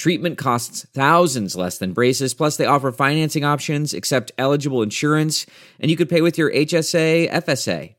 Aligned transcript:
Treatment 0.00 0.38
costs 0.38 0.86
thousands 0.94 1.54
less 1.54 1.76
than 1.76 1.92
braces, 1.92 2.32
plus, 2.32 2.56
they 2.56 2.64
offer 2.64 2.90
financing 2.90 3.44
options, 3.44 3.92
accept 3.92 4.32
eligible 4.38 4.80
insurance, 4.80 5.44
and 5.78 5.90
you 5.90 5.96
could 5.98 6.08
pay 6.08 6.22
with 6.22 6.38
your 6.38 6.50
HSA, 6.50 7.30
FSA. 7.30 7.96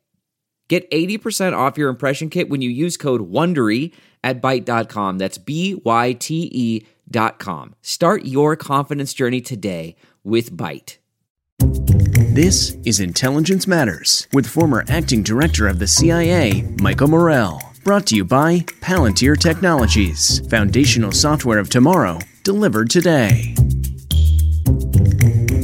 Get 0.67 0.89
80% 0.89 1.55
off 1.55 1.77
your 1.77 1.89
impression 1.89 2.31
kit 2.31 2.49
when 2.49 2.63
you 2.63 2.71
use 2.71 2.97
code 2.97 3.29
WONDERY 3.31 3.93
at 4.23 4.41
Byte.com. 4.41 5.19
That's 5.19 5.37
B 5.37 5.79
Y 5.85 6.13
T 6.13 6.49
E 6.51 6.87
dot 7.07 7.37
com. 7.37 7.75
Start 7.83 8.25
your 8.25 8.55
confidence 8.55 9.13
journey 9.13 9.39
today 9.39 9.95
with 10.23 10.57
Byte. 10.57 10.97
This 11.59 12.77
is 12.83 12.99
Intelligence 12.99 13.67
Matters 13.67 14.27
with 14.33 14.47
former 14.47 14.83
acting 14.87 15.21
director 15.21 15.67
of 15.67 15.77
the 15.77 15.85
CIA, 15.85 16.63
Michael 16.81 17.09
Morell. 17.09 17.70
Brought 17.83 18.05
to 18.07 18.15
you 18.15 18.23
by 18.23 18.59
Palantir 18.79 19.35
Technologies, 19.35 20.47
foundational 20.49 21.11
software 21.11 21.57
of 21.57 21.67
tomorrow, 21.67 22.19
delivered 22.43 22.91
today. 22.91 23.55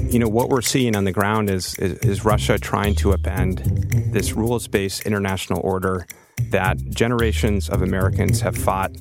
You 0.09 0.17
know, 0.17 0.27
what 0.27 0.49
we're 0.49 0.63
seeing 0.63 0.95
on 0.95 1.03
the 1.03 1.11
ground 1.11 1.51
is, 1.51 1.75
is, 1.75 1.99
is 1.99 2.25
Russia 2.25 2.57
trying 2.57 2.95
to 2.95 3.09
upend 3.09 4.11
this 4.11 4.33
rules 4.33 4.67
based 4.67 5.05
international 5.05 5.61
order 5.63 6.07
that 6.49 6.79
generations 6.89 7.69
of 7.69 7.83
Americans 7.83 8.41
have 8.41 8.57
fought 8.57 8.93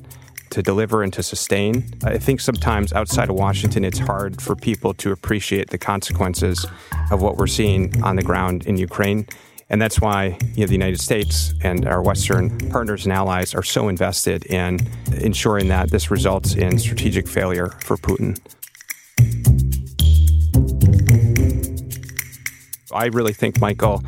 to 0.51 0.61
deliver 0.61 1.01
and 1.01 1.11
to 1.13 1.23
sustain. 1.23 1.91
I 2.03 2.19
think 2.19 2.39
sometimes 2.39 2.93
outside 2.93 3.31
of 3.31 3.35
Washington, 3.35 3.83
it's 3.83 3.99
hard 3.99 4.39
for 4.39 4.55
people 4.55 4.93
to 4.93 5.11
appreciate 5.11 5.71
the 5.71 5.79
consequences 5.79 6.67
of 7.09 7.23
what 7.23 7.37
we're 7.37 7.47
seeing 7.47 7.99
on 8.03 8.15
the 8.15 8.23
ground 8.23 8.67
in 8.67 8.77
Ukraine. 8.77 9.25
And 9.69 9.81
that's 9.81 9.99
why 9.99 10.37
you 10.55 10.61
know, 10.61 10.67
the 10.67 10.73
United 10.73 11.01
States 11.01 11.53
and 11.61 11.85
our 11.85 12.01
Western 12.01 12.57
partners 12.69 13.05
and 13.05 13.13
allies 13.13 13.53
are 13.53 13.63
so 13.63 13.89
invested 13.89 14.45
in 14.45 14.79
ensuring 15.13 15.67
that 15.67 15.91
this 15.91 16.09
results 16.09 16.55
in 16.55 16.79
strategic 16.79 17.27
failure 17.27 17.69
for 17.81 17.97
Putin. 17.97 18.39
I 22.93 23.07
really 23.07 23.33
think, 23.33 23.59
Michael, 23.59 24.03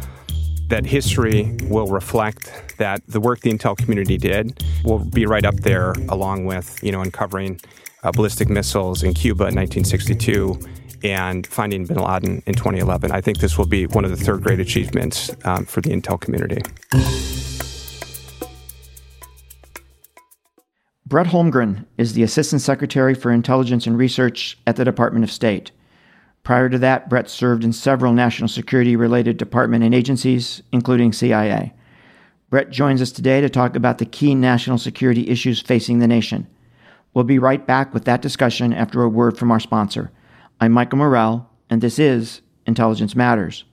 that 0.69 0.85
history 0.85 1.55
will 1.63 1.87
reflect 1.87 2.77
that 2.77 3.01
the 3.07 3.19
work 3.19 3.41
the 3.41 3.51
intel 3.51 3.77
community 3.77 4.17
did 4.17 4.63
will 4.83 4.99
be 4.99 5.25
right 5.25 5.45
up 5.45 5.55
there, 5.57 5.91
along 6.07 6.45
with 6.45 6.81
you 6.81 6.91
know 6.91 7.01
uncovering 7.01 7.59
uh, 8.03 8.11
ballistic 8.11 8.49
missiles 8.49 9.03
in 9.03 9.13
Cuba 9.13 9.47
in 9.47 9.55
1962 9.55 10.59
and 11.03 11.45
finding 11.47 11.85
bin 11.85 11.97
Laden 11.97 12.41
in 12.45 12.53
2011. 12.53 13.11
I 13.11 13.21
think 13.21 13.39
this 13.39 13.57
will 13.57 13.67
be 13.67 13.87
one 13.87 14.05
of 14.05 14.11
the 14.11 14.17
third 14.17 14.43
great 14.43 14.59
achievements 14.59 15.31
um, 15.45 15.65
for 15.65 15.81
the 15.81 15.89
Intel 15.89 16.19
community. 16.19 16.61
Brett 21.05 21.27
Holmgren 21.27 21.85
is 21.97 22.13
the 22.13 22.21
Assistant 22.21 22.61
Secretary 22.61 23.15
for 23.15 23.31
Intelligence 23.31 23.87
and 23.87 23.97
Research 23.97 24.59
at 24.67 24.75
the 24.75 24.85
Department 24.85 25.23
of 25.23 25.31
State. 25.31 25.71
Prior 26.43 26.69
to 26.69 26.77
that, 26.77 27.09
Brett 27.09 27.29
served 27.29 27.63
in 27.63 27.73
several 27.73 28.13
national 28.13 28.47
security 28.47 28.95
related 28.95 29.37
department 29.37 29.83
and 29.83 29.95
agencies, 29.95 30.61
including 30.71 31.11
CIA. 31.11 31.73
Brett 32.49 32.69
joins 32.69 33.01
us 33.01 33.11
today 33.11 33.41
to 33.41 33.49
talk 33.49 33.75
about 33.75 33.97
the 33.97 34.05
key 34.05 34.33
national 34.35 34.77
security 34.77 35.29
issues 35.29 35.61
facing 35.61 35.99
the 35.99 36.07
nation. 36.07 36.47
We'll 37.13 37.23
be 37.23 37.39
right 37.39 37.65
back 37.65 37.93
with 37.93 38.05
that 38.05 38.21
discussion 38.21 38.71
after 38.73 39.01
a 39.01 39.09
word 39.09 39.37
from 39.37 39.51
our 39.51 39.59
sponsor. 39.59 40.11
I'm 40.61 40.73
Michael 40.73 40.97
Morell, 40.97 41.49
and 41.69 41.79
this 41.79 41.97
is 41.97 42.41
Intelligence 42.65 43.15
Matters. 43.15 43.63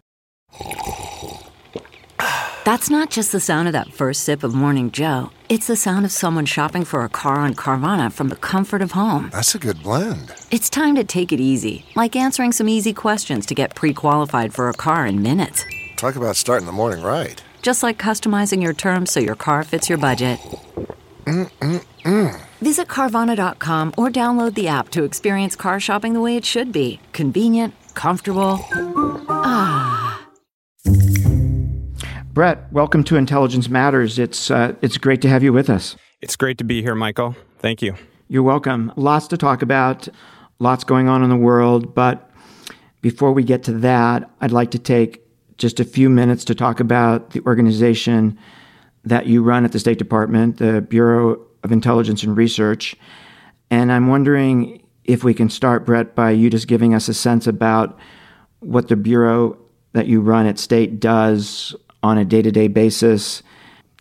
That's 2.65 2.89
not 2.89 3.11
just 3.11 3.33
the 3.33 3.41
sound 3.41 3.67
of 3.67 3.73
that 3.73 3.93
first 3.93 4.23
sip 4.23 4.45
of 4.45 4.55
Morning 4.55 4.93
Joe. 4.93 5.31
It's 5.49 5.67
the 5.67 5.75
sound 5.75 6.05
of 6.05 6.13
someone 6.13 6.47
shopping 6.47 6.85
for 6.85 7.03
a 7.03 7.09
car 7.09 7.37
on 7.37 7.55
Carvana 7.55 8.13
from 8.13 8.29
the 8.29 8.37
comfort 8.37 8.83
of 8.83 8.93
home. 8.93 9.31
That's 9.33 9.57
a 9.57 9.59
good 9.59 9.83
blend. 9.83 10.33
It's 10.53 10.71
time 10.71 10.95
to 10.95 11.03
take 11.03 11.33
it 11.33 11.41
easy, 11.41 11.85
like 11.97 12.15
answering 12.15 12.53
some 12.53 12.69
easy 12.69 12.93
questions 12.93 13.47
to 13.47 13.55
get 13.57 13.75
pre 13.75 13.93
qualified 13.93 14.55
for 14.55 14.69
a 14.69 14.73
car 14.73 15.07
in 15.07 15.23
minutes. 15.23 15.65
Talk 15.97 16.15
about 16.15 16.37
starting 16.37 16.67
the 16.67 16.73
morning 16.73 17.03
right. 17.03 17.43
Just 17.63 17.83
like 17.83 17.99
customizing 17.99 18.63
your 18.63 18.75
terms 18.75 19.11
so 19.11 19.19
your 19.19 19.35
car 19.35 19.65
fits 19.65 19.89
your 19.89 19.99
budget. 19.99 20.39
Mm-mm-mm. 21.27 22.41
Visit 22.61 22.87
Carvana.com 22.87 23.95
or 23.99 24.09
download 24.09 24.55
the 24.55 24.69
app 24.69 24.91
to 24.91 25.05
experience 25.05 25.57
car 25.57 25.81
shopping 25.81 26.13
the 26.15 26.21
way 26.21 26.37
it 26.37 26.45
should 26.45 26.73
be 26.73 27.01
convenient, 27.13 27.75
comfortable. 27.95 28.65
Ah. 29.29 30.27
Brett, 32.33 32.71
welcome 32.73 33.03
to 33.05 33.17
Intelligence 33.17 33.69
Matters. 33.69 34.19
It's, 34.19 34.51
uh, 34.51 34.75
it's 34.83 34.99
great 34.99 35.21
to 35.23 35.29
have 35.29 35.43
you 35.43 35.53
with 35.53 35.69
us. 35.69 35.97
It's 36.21 36.37
great 36.37 36.59
to 36.59 36.65
be 36.65 36.83
here, 36.83 36.95
Michael. 36.95 37.35
Thank 37.59 37.83
you. 37.83 37.95
You're 38.29 38.43
welcome. 38.43 38.93
Lots 38.97 39.27
to 39.29 39.37
talk 39.37 39.63
about, 39.63 40.09
lots 40.59 40.85
going 40.85 41.09
on 41.09 41.23
in 41.23 41.31
the 41.31 41.37
world. 41.37 41.95
But 41.95 42.31
before 43.01 43.33
we 43.33 43.43
get 43.43 43.63
to 43.65 43.73
that, 43.73 44.31
I'd 44.41 44.53
like 44.53 44.71
to 44.73 44.79
take 44.79 45.23
just 45.59 45.81
a 45.81 45.85
few 45.85 46.09
minutes 46.09 46.45
to 46.45 46.55
talk 46.55 46.79
about 46.79 47.31
the 47.31 47.41
organization 47.47 48.39
that 49.07 49.27
you 49.27 49.43
run 49.43 49.65
at 49.65 49.73
the 49.73 49.79
State 49.79 49.99
Department, 49.99 50.59
the 50.59 50.83
Bureau 50.83 51.41
of 51.63 51.73
Intelligence 51.73 52.23
and 52.23 52.37
Research. 52.37 52.95
And 53.71 53.91
I'm 53.91 54.09
wondering 54.09 54.85
if 55.05 55.25
we 55.25 55.33
can 55.33 55.49
start, 55.49 55.87
Brett, 55.87 56.15
by 56.15 56.33
you 56.33 56.51
just 56.51 56.67
giving 56.67 56.93
us 56.93 57.09
a 57.09 57.15
sense 57.15 57.47
about 57.47 57.99
what 58.61 58.89
the 58.89 58.97
Bureau 58.97 59.57
that 59.93 60.07
you 60.07 60.21
run 60.21 60.47
at 60.47 60.59
State 60.59 61.01
does 61.01 61.75
on 62.03 62.19
a 62.19 62.25
day 62.25 62.43
to 62.43 62.51
day 62.51 62.69
basis, 62.69 63.43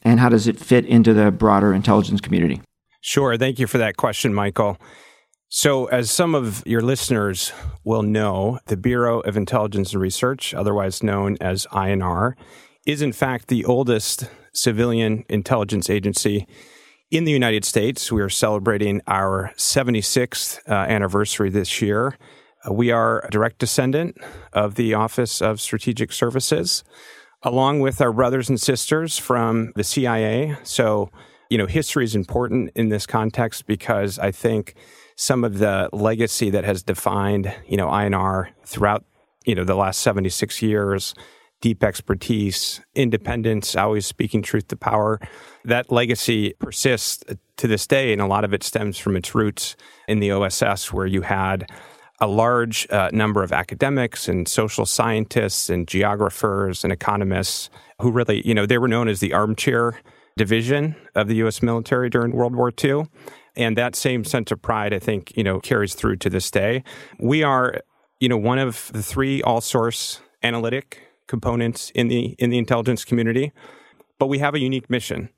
and 0.01 0.19
how 0.19 0.29
does 0.29 0.47
it 0.47 0.59
fit 0.59 0.85
into 0.85 1.13
the 1.13 1.31
broader 1.31 1.73
intelligence 1.73 2.21
community? 2.21 2.61
Sure. 3.01 3.37
Thank 3.37 3.59
you 3.59 3.67
for 3.67 3.77
that 3.77 3.97
question, 3.97 4.33
Michael. 4.33 4.77
So, 5.49 5.85
as 5.85 6.11
some 6.11 6.35
of 6.35 6.63
your 6.65 6.81
listeners 6.81 7.53
will 7.83 8.01
know, 8.01 8.59
the 8.65 8.75
Bureau 8.75 9.21
of 9.21 9.37
Intelligence 9.37 9.93
and 9.93 10.01
Research, 10.01 10.53
otherwise 10.53 11.01
known 11.01 11.37
as 11.39 11.65
INR, 11.71 12.33
is 12.85 13.01
in 13.01 13.13
fact 13.13 13.47
the 13.47 13.63
oldest 13.63 14.27
civilian 14.55 15.23
intelligence 15.29 15.89
agency 15.89 16.47
in 17.11 17.25
the 17.25 17.31
United 17.31 17.63
States. 17.65 18.11
We 18.11 18.21
are 18.21 18.29
celebrating 18.29 19.01
our 19.07 19.51
76th 19.57 20.59
uh, 20.67 20.73
anniversary 20.73 21.49
this 21.49 21.81
year. 21.81 22.17
Uh, 22.67 22.73
we 22.73 22.91
are 22.91 23.23
a 23.25 23.29
direct 23.29 23.59
descendant 23.59 24.17
of 24.53 24.75
the 24.75 24.93
Office 24.93 25.41
of 25.41 25.61
Strategic 25.61 26.11
Services, 26.11 26.83
along 27.43 27.79
with 27.79 28.01
our 28.01 28.11
brothers 28.11 28.49
and 28.49 28.59
sisters 28.59 29.17
from 29.17 29.71
the 29.75 29.83
CIA. 29.83 30.57
So, 30.63 31.11
you 31.49 31.57
know, 31.57 31.67
history 31.67 32.03
is 32.03 32.15
important 32.15 32.71
in 32.75 32.89
this 32.89 33.05
context 33.05 33.67
because 33.67 34.17
I 34.17 34.31
think 34.31 34.75
some 35.15 35.43
of 35.43 35.59
the 35.59 35.89
legacy 35.93 36.49
that 36.49 36.63
has 36.63 36.83
defined, 36.83 37.53
you 37.67 37.77
know, 37.77 37.87
INR 37.87 38.49
throughout, 38.65 39.05
you 39.45 39.55
know, 39.55 39.63
the 39.63 39.75
last 39.75 40.01
76 40.01 40.61
years 40.61 41.13
deep 41.61 41.83
expertise, 41.83 42.81
independence, 42.93 43.75
always 43.75 44.05
speaking 44.05 44.41
truth 44.41 44.67
to 44.67 44.75
power. 44.75 45.19
That 45.63 45.91
legacy 45.91 46.53
persists 46.59 47.23
to 47.57 47.67
this 47.67 47.87
day, 47.87 48.13
and 48.13 48.21
a 48.21 48.27
lot 48.27 48.43
of 48.43 48.53
it 48.53 48.63
stems 48.63 48.97
from 48.97 49.15
its 49.15 49.33
roots 49.33 49.75
in 50.07 50.19
the 50.19 50.31
OSS, 50.31 50.93
where 50.93 51.07
you 51.07 51.21
had 51.21 51.69
a 52.19 52.27
large 52.27 52.87
uh, 52.91 53.09
number 53.11 53.43
of 53.43 53.51
academics 53.51 54.27
and 54.29 54.47
social 54.47 54.85
scientists 54.85 55.69
and 55.69 55.87
geographers 55.87 56.83
and 56.83 56.93
economists 56.93 57.69
who 58.01 58.11
really, 58.11 58.45
you 58.47 58.53
know, 58.53 58.65
they 58.65 58.77
were 58.77 58.87
known 58.87 59.07
as 59.07 59.19
the 59.19 59.33
armchair 59.33 59.99
division 60.37 60.95
of 61.13 61.27
the 61.27 61.35
U.S. 61.35 61.61
military 61.61 62.09
during 62.09 62.31
World 62.31 62.55
War 62.55 62.71
II. 62.83 63.07
And 63.55 63.77
that 63.77 63.95
same 63.95 64.23
sense 64.23 64.51
of 64.51 64.61
pride, 64.61 64.93
I 64.93 64.99
think, 64.99 65.35
you 65.37 65.43
know, 65.43 65.59
carries 65.59 65.95
through 65.95 66.17
to 66.17 66.29
this 66.29 66.51
day. 66.51 66.83
We 67.19 67.43
are, 67.43 67.81
you 68.19 68.27
know, 68.27 68.37
one 68.37 68.59
of 68.59 68.91
the 68.93 69.01
three 69.01 69.41
all 69.41 69.61
source 69.61 70.21
analytic 70.43 71.04
components 71.27 71.91
in 71.95 72.07
the 72.07 72.35
in 72.39 72.49
the 72.49 72.57
intelligence 72.57 73.05
community, 73.05 73.51
but 74.19 74.27
we 74.27 74.39
have 74.39 74.55
a 74.55 74.59
unique 74.59 74.89
mission. 74.89 75.29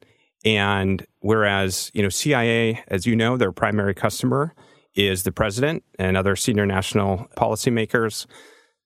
And 0.46 1.06
whereas, 1.20 1.92
you 1.94 2.04
know, 2.04 2.10
CIA, 2.10 2.84
as 2.88 3.06
you 3.06 3.16
know, 3.16 3.38
their 3.38 3.52
primary 3.52 3.94
customer 3.94 4.54
is 4.96 5.24
the 5.24 5.32
president 5.32 5.84
and 6.00 6.16
other 6.16 6.36
senior 6.36 6.66
national 6.66 7.28
policymakers. 7.38 8.26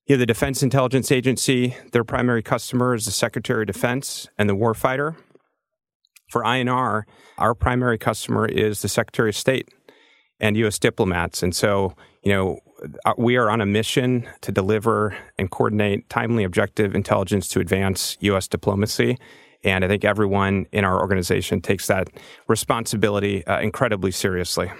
You 0.07 0.15
know, 0.15 0.19
the 0.19 0.25
Defense 0.25 0.63
Intelligence 0.63 1.11
Agency, 1.11 1.75
their 1.91 2.03
primary 2.03 2.41
customer 2.41 2.93
is 2.93 3.05
the 3.05 3.11
Secretary 3.11 3.63
of 3.63 3.67
Defense 3.67 4.27
and 4.37 4.49
the 4.49 4.55
warfighter. 4.55 5.15
For 6.29 6.43
INR, 6.43 7.03
our 7.37 7.53
primary 7.53 7.97
customer 7.97 8.45
is 8.45 8.81
the 8.81 8.87
Secretary 8.87 9.29
of 9.29 9.35
State 9.35 9.69
and 10.39 10.57
U.S. 10.57 10.79
diplomats. 10.79 11.43
And 11.43 11.55
so, 11.55 11.95
you 12.23 12.31
know, 12.31 12.59
we 13.17 13.37
are 13.37 13.49
on 13.49 13.61
a 13.61 13.65
mission 13.65 14.27
to 14.41 14.51
deliver 14.51 15.15
and 15.37 15.49
coordinate 15.51 16.09
timely, 16.09 16.43
objective 16.43 16.95
intelligence 16.95 17.47
to 17.49 17.59
advance 17.59 18.17
U.S. 18.21 18.47
diplomacy. 18.47 19.17
And 19.63 19.85
I 19.85 19.87
think 19.87 20.03
everyone 20.03 20.65
in 20.71 20.83
our 20.83 20.99
organization 20.99 21.61
takes 21.61 21.87
that 21.87 22.09
responsibility 22.47 23.45
uh, 23.45 23.59
incredibly 23.59 24.11
seriously. 24.11 24.71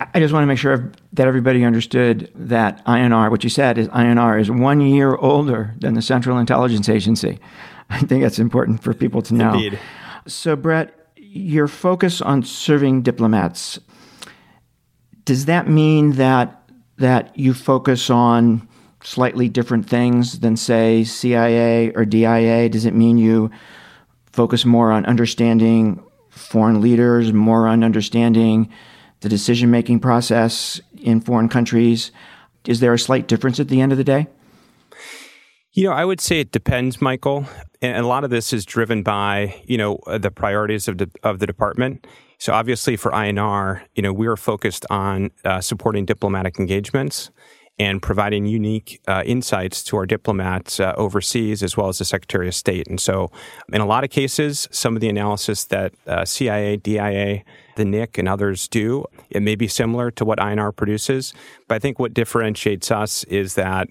I 0.00 0.18
just 0.18 0.34
want 0.34 0.42
to 0.42 0.46
make 0.46 0.58
sure 0.58 0.92
that 1.12 1.28
everybody 1.28 1.64
understood 1.64 2.30
that 2.34 2.84
INR, 2.84 3.30
what 3.30 3.44
you 3.44 3.50
said 3.50 3.78
is 3.78 3.86
INR 3.88 4.40
is 4.40 4.50
one 4.50 4.80
year 4.80 5.14
older 5.14 5.74
than 5.78 5.94
the 5.94 6.02
Central 6.02 6.38
Intelligence 6.38 6.88
Agency. 6.88 7.38
I 7.90 8.00
think 8.00 8.22
that's 8.22 8.40
important 8.40 8.82
for 8.82 8.92
people 8.92 9.22
to 9.22 9.34
know. 9.34 9.54
Indeed. 9.54 9.78
So, 10.26 10.56
Brett, 10.56 11.12
your 11.16 11.68
focus 11.68 12.20
on 12.20 12.42
serving 12.42 13.02
diplomats, 13.02 13.78
does 15.24 15.44
that 15.44 15.68
mean 15.68 16.12
that 16.12 16.63
that 16.98 17.36
you 17.38 17.54
focus 17.54 18.10
on 18.10 18.68
slightly 19.02 19.48
different 19.48 19.88
things 19.88 20.40
than 20.40 20.56
say 20.56 21.04
CIA 21.04 21.92
or 21.94 22.04
DIA? 22.04 22.68
Does 22.68 22.84
it 22.84 22.94
mean 22.94 23.18
you 23.18 23.50
focus 24.32 24.64
more 24.64 24.90
on 24.90 25.06
understanding 25.06 26.02
foreign 26.30 26.80
leaders, 26.80 27.32
more 27.32 27.68
on 27.68 27.84
understanding 27.84 28.68
the 29.20 29.28
decision 29.28 29.70
making 29.70 30.00
process 30.00 30.80
in 31.00 31.20
foreign 31.20 31.48
countries. 31.48 32.10
Is 32.66 32.80
there 32.80 32.92
a 32.92 32.98
slight 32.98 33.28
difference 33.28 33.60
at 33.60 33.68
the 33.68 33.80
end 33.80 33.92
of 33.92 33.98
the 33.98 34.04
day? 34.04 34.26
You 35.72 35.84
know, 35.84 35.92
I 35.92 36.04
would 36.04 36.20
say 36.20 36.40
it 36.40 36.52
depends, 36.52 37.00
Michael. 37.00 37.46
And 37.80 37.96
a 37.96 38.06
lot 38.06 38.24
of 38.24 38.30
this 38.30 38.52
is 38.52 38.64
driven 38.64 39.02
by, 39.02 39.62
you 39.66 39.78
know, 39.78 39.98
the 40.06 40.30
priorities 40.30 40.88
of, 40.88 40.98
the 40.98 41.10
of 41.22 41.38
the 41.38 41.46
department. 41.46 42.06
So 42.44 42.52
obviously 42.52 42.96
for 42.96 43.10
INR, 43.10 43.80
you 43.94 44.02
know, 44.02 44.12
we 44.12 44.26
are 44.26 44.36
focused 44.36 44.84
on 44.90 45.30
uh, 45.46 45.62
supporting 45.62 46.04
diplomatic 46.04 46.58
engagements 46.58 47.30
and 47.78 48.02
providing 48.02 48.44
unique 48.44 49.00
uh, 49.08 49.22
insights 49.24 49.82
to 49.84 49.96
our 49.96 50.04
diplomats 50.04 50.78
uh, 50.78 50.92
overseas 50.98 51.62
as 51.62 51.74
well 51.74 51.88
as 51.88 51.96
the 51.96 52.04
Secretary 52.04 52.46
of 52.46 52.54
State. 52.54 52.86
And 52.86 53.00
so, 53.00 53.30
in 53.72 53.80
a 53.80 53.86
lot 53.86 54.04
of 54.04 54.10
cases, 54.10 54.68
some 54.70 54.94
of 54.94 55.00
the 55.00 55.08
analysis 55.08 55.64
that 55.64 55.94
uh, 56.06 56.26
CIA, 56.26 56.76
DIA, 56.76 57.44
the 57.76 57.84
NIC, 57.86 58.18
and 58.18 58.28
others 58.28 58.68
do, 58.68 59.06
it 59.30 59.40
may 59.40 59.54
be 59.54 59.66
similar 59.66 60.10
to 60.10 60.26
what 60.26 60.38
INR 60.38 60.76
produces. 60.76 61.32
But 61.66 61.76
I 61.76 61.78
think 61.78 61.98
what 61.98 62.12
differentiates 62.12 62.90
us 62.90 63.24
is 63.24 63.54
that, 63.54 63.88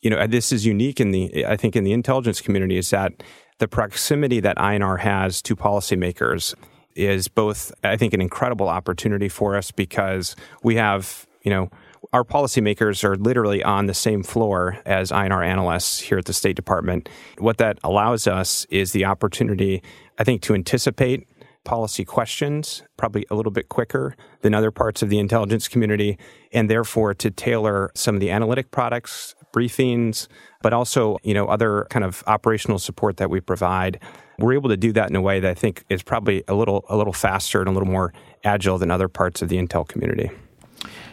you 0.00 0.10
know, 0.10 0.28
this 0.28 0.52
is 0.52 0.64
unique 0.64 1.00
in 1.00 1.10
the, 1.10 1.44
I 1.44 1.56
think, 1.56 1.74
in 1.74 1.82
the 1.82 1.92
intelligence 1.92 2.40
community 2.40 2.76
is 2.76 2.90
that 2.90 3.20
the 3.58 3.66
proximity 3.66 4.38
that 4.38 4.56
INR 4.58 5.00
has 5.00 5.42
to 5.42 5.56
policymakers 5.56 6.54
is 7.00 7.28
both, 7.28 7.72
I 7.82 7.96
think, 7.96 8.14
an 8.14 8.20
incredible 8.20 8.68
opportunity 8.68 9.28
for 9.28 9.56
us 9.56 9.70
because 9.70 10.36
we 10.62 10.76
have, 10.76 11.26
you 11.42 11.50
know, 11.50 11.70
our 12.12 12.24
policymakers 12.24 13.04
are 13.04 13.16
literally 13.16 13.62
on 13.62 13.86
the 13.86 13.94
same 13.94 14.22
floor 14.22 14.78
as 14.84 15.10
INR 15.10 15.46
analysts 15.46 16.00
here 16.00 16.18
at 16.18 16.24
the 16.24 16.32
State 16.32 16.56
Department. 16.56 17.08
What 17.38 17.58
that 17.58 17.78
allows 17.84 18.26
us 18.26 18.64
is 18.70 18.92
the 18.92 19.04
opportunity, 19.04 19.82
I 20.18 20.24
think, 20.24 20.42
to 20.42 20.54
anticipate 20.54 21.28
policy 21.64 22.04
questions 22.04 22.82
probably 22.96 23.26
a 23.30 23.34
little 23.34 23.52
bit 23.52 23.68
quicker 23.68 24.16
than 24.40 24.54
other 24.54 24.70
parts 24.70 25.02
of 25.02 25.10
the 25.10 25.18
intelligence 25.18 25.68
community, 25.68 26.18
and 26.52 26.70
therefore 26.70 27.14
to 27.14 27.30
tailor 27.30 27.90
some 27.94 28.14
of 28.14 28.20
the 28.20 28.30
analytic 28.30 28.70
products, 28.70 29.34
briefings, 29.54 30.26
but 30.62 30.72
also, 30.72 31.18
you 31.22 31.34
know, 31.34 31.46
other 31.46 31.86
kind 31.90 32.04
of 32.04 32.24
operational 32.26 32.78
support 32.78 33.18
that 33.18 33.30
we 33.30 33.40
provide. 33.40 34.00
We're 34.40 34.54
able 34.54 34.70
to 34.70 34.76
do 34.76 34.92
that 34.92 35.08
in 35.08 35.16
a 35.16 35.20
way 35.20 35.40
that 35.40 35.50
I 35.50 35.54
think 35.54 35.84
is 35.88 36.02
probably 36.02 36.42
a 36.48 36.54
little 36.54 36.84
a 36.88 36.96
little 36.96 37.12
faster 37.12 37.60
and 37.60 37.68
a 37.68 37.72
little 37.72 37.88
more 37.88 38.12
agile 38.44 38.78
than 38.78 38.90
other 38.90 39.08
parts 39.08 39.42
of 39.42 39.48
the 39.48 39.56
intel 39.56 39.86
community. 39.86 40.30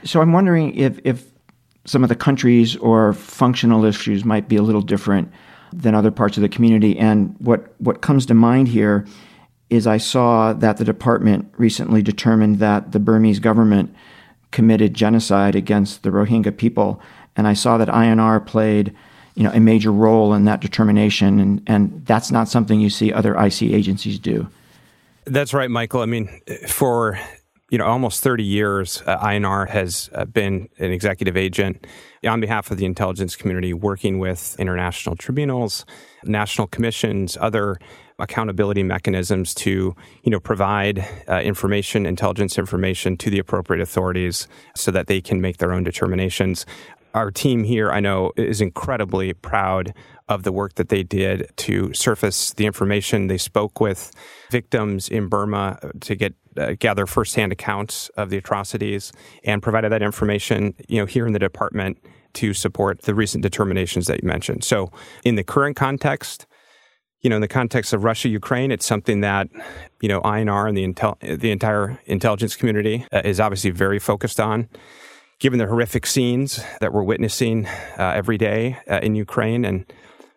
So 0.03 0.21
I'm 0.21 0.31
wondering 0.31 0.75
if, 0.75 1.00
if 1.03 1.25
some 1.85 2.03
of 2.03 2.09
the 2.09 2.15
countries 2.15 2.75
or 2.77 3.13
functional 3.13 3.85
issues 3.85 4.24
might 4.24 4.47
be 4.47 4.56
a 4.56 4.62
little 4.62 4.81
different 4.81 5.31
than 5.74 5.95
other 5.95 6.12
parts 6.12 6.38
of 6.38 6.41
the 6.41 6.50
community. 6.50 6.97
And 6.97 7.35
what, 7.39 7.74
what 7.79 8.01
comes 8.01 8.25
to 8.27 8.33
mind 8.33 8.69
here 8.69 9.06
is 9.69 9.85
I 9.85 9.97
saw 9.97 10.53
that 10.53 10.77
the 10.77 10.85
department 10.85 11.51
recently 11.57 12.01
determined 12.01 12.59
that 12.59 12.94
the 12.94 13.00
Burmese 13.00 13.39
government 13.39 13.94
committed 14.51 14.94
genocide 14.94 15.56
against 15.56 16.03
the 16.03 16.09
Rohingya 16.09 16.56
people. 16.56 17.01
And 17.35 17.47
I 17.47 17.53
saw 17.53 17.77
that 17.77 17.89
INR 17.89 18.45
played 18.45 18.95
you 19.37 19.43
know, 19.43 19.51
a 19.51 19.59
major 19.59 19.91
role 19.91 20.33
in 20.33 20.45
that 20.45 20.61
determination. 20.61 21.39
And, 21.39 21.61
and 21.67 22.05
that's 22.07 22.31
not 22.31 22.49
something 22.49 22.81
you 22.81 22.89
see 22.89 23.13
other 23.13 23.35
IC 23.35 23.61
agencies 23.61 24.17
do. 24.17 24.47
That's 25.25 25.53
right, 25.53 25.69
Michael. 25.69 26.01
I 26.01 26.07
mean, 26.07 26.41
for 26.67 27.19
you 27.69 27.77
know, 27.77 27.85
almost 27.85 28.23
30 28.23 28.43
years, 28.43 29.03
uh, 29.05 29.17
INR 29.19 29.67
has 29.67 30.09
uh, 30.13 30.23
been 30.25 30.69
an 30.79 30.91
executive 30.91 31.35
agent 31.35 31.85
on 32.25 32.39
behalf 32.39 32.71
of 32.71 32.77
the 32.77 32.85
intelligence 32.85 33.35
community, 33.35 33.73
working 33.73 34.19
with 34.19 34.55
international 34.57 35.15
tribunals, 35.17 35.85
national 36.23 36.67
commissions, 36.67 37.37
other 37.41 37.77
accountability 38.19 38.83
mechanisms 38.83 39.53
to, 39.53 39.95
you 40.23 40.31
know, 40.31 40.39
provide 40.39 41.05
uh, 41.27 41.39
information, 41.41 42.05
intelligence 42.05 42.57
information 42.57 43.17
to 43.17 43.29
the 43.29 43.37
appropriate 43.37 43.81
authorities 43.81 44.47
so 44.75 44.89
that 44.89 45.07
they 45.07 45.21
can 45.21 45.41
make 45.41 45.57
their 45.57 45.73
own 45.73 45.83
determinations. 45.83 46.65
Our 47.17 47.31
team 47.31 47.63
here, 47.63 47.89
I 47.89 47.99
know, 47.99 48.31
is 48.37 48.61
incredibly 48.61 49.33
proud 49.33 49.95
of 50.29 50.43
the 50.43 50.51
work 50.51 50.75
that 50.75 50.89
they 50.89 51.01
did 51.01 51.51
to 51.57 51.91
surface 51.91 52.53
the 52.53 52.67
information. 52.67 53.25
They 53.25 53.39
spoke 53.39 53.80
with 53.80 54.11
victims 54.51 55.09
in 55.09 55.27
Burma 55.27 55.80
to 56.01 56.13
get 56.13 56.35
uh, 56.57 56.75
gather 56.77 57.07
firsthand 57.07 57.51
accounts 57.51 58.09
of 58.09 58.30
the 58.30 58.37
atrocities 58.37 59.11
and 59.44 59.63
provided 59.63 59.92
that 59.92 60.03
information, 60.03 60.75
you 60.87 60.99
know, 60.99 61.07
here 61.07 61.25
in 61.25 61.33
the 61.33 61.39
department 61.39 61.97
to 62.33 62.53
support 62.53 63.01
the 63.01 63.15
recent 63.15 63.42
determinations 63.42 64.06
that 64.06 64.21
you 64.21 64.27
mentioned. 64.27 64.63
So, 64.63 64.92
in 65.23 65.33
the 65.33 65.44
current 65.44 65.75
context, 65.75 66.45
you 67.21 67.31
know, 67.31 67.37
in 67.37 67.42
the 67.42 67.47
context 67.47 67.94
of 67.94 68.03
Russia 68.03 68.30
Ukraine, 68.30 68.69
it's 68.69 68.85
something 68.85 69.21
that 69.21 69.47
you 70.01 70.07
know 70.07 70.21
INR 70.21 70.69
and 70.69 70.77
the 70.77 70.87
intel- 70.87 71.39
the 71.39 71.49
entire 71.49 71.99
intelligence 72.06 72.56
community 72.56 73.07
uh, 73.11 73.23
is 73.25 73.39
obviously 73.39 73.71
very 73.71 73.97
focused 73.97 74.39
on. 74.39 74.69
Given 75.39 75.59
the 75.59 75.67
horrific 75.67 76.07
scenes 76.07 76.63
that 76.81 76.91
we're 76.94 77.03
witnessing 77.03 77.67
uh, 77.67 78.13
every 78.15 78.37
day 78.37 78.77
uh, 78.89 78.99
in 79.03 79.15
Ukraine, 79.15 79.65
and 79.65 79.85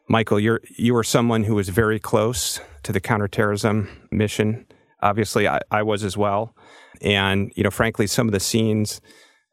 Michael, 0.08 0.38
you're 0.38 0.60
you 0.76 0.94
are 0.96 1.04
someone 1.04 1.44
who 1.44 1.58
is 1.58 1.70
very 1.70 1.98
close 1.98 2.60
to 2.82 2.92
the 2.92 3.00
counterterrorism 3.00 3.88
mission 4.10 4.66
Obviously, 5.02 5.48
I, 5.48 5.60
I 5.70 5.82
was 5.82 6.04
as 6.04 6.16
well. 6.16 6.54
And, 7.00 7.52
you 7.56 7.64
know, 7.64 7.70
frankly, 7.70 8.06
some 8.06 8.28
of 8.28 8.32
the 8.32 8.40
scenes 8.40 9.00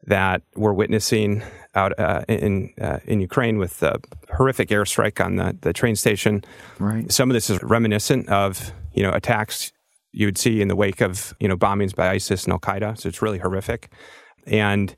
that 0.05 0.41
we're 0.55 0.73
witnessing 0.73 1.43
out 1.75 1.97
uh, 1.99 2.23
in 2.27 2.73
uh, 2.79 2.99
in 3.05 3.19
Ukraine 3.19 3.57
with 3.57 3.79
the 3.79 3.99
horrific 4.35 4.69
airstrike 4.69 5.23
on 5.23 5.35
the, 5.35 5.57
the 5.61 5.73
train 5.73 5.95
station. 5.95 6.43
Right. 6.79 7.11
Some 7.11 7.29
of 7.29 7.33
this 7.33 7.49
is 7.49 7.61
reminiscent 7.61 8.29
of 8.29 8.71
you 8.93 9.03
know 9.03 9.11
attacks 9.11 9.71
you 10.11 10.27
would 10.27 10.37
see 10.37 10.61
in 10.61 10.67
the 10.67 10.75
wake 10.75 11.01
of 11.01 11.33
you 11.39 11.47
know 11.47 11.57
bombings 11.57 11.95
by 11.95 12.09
ISIS 12.09 12.45
and 12.45 12.53
Al 12.53 12.59
Qaeda. 12.59 12.97
So 12.99 13.09
it's 13.09 13.21
really 13.21 13.39
horrific. 13.39 13.91
And 14.45 14.95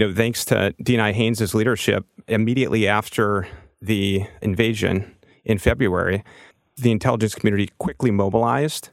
you 0.00 0.06
know, 0.06 0.14
thanks 0.14 0.46
to 0.46 0.74
DNI 0.82 1.12
Haines' 1.12 1.54
leadership, 1.54 2.06
immediately 2.26 2.88
after 2.88 3.46
the 3.82 4.24
invasion 4.40 5.14
in 5.44 5.58
February, 5.58 6.24
the 6.78 6.90
intelligence 6.90 7.34
community 7.34 7.68
quickly 7.76 8.10
mobilized 8.10 8.88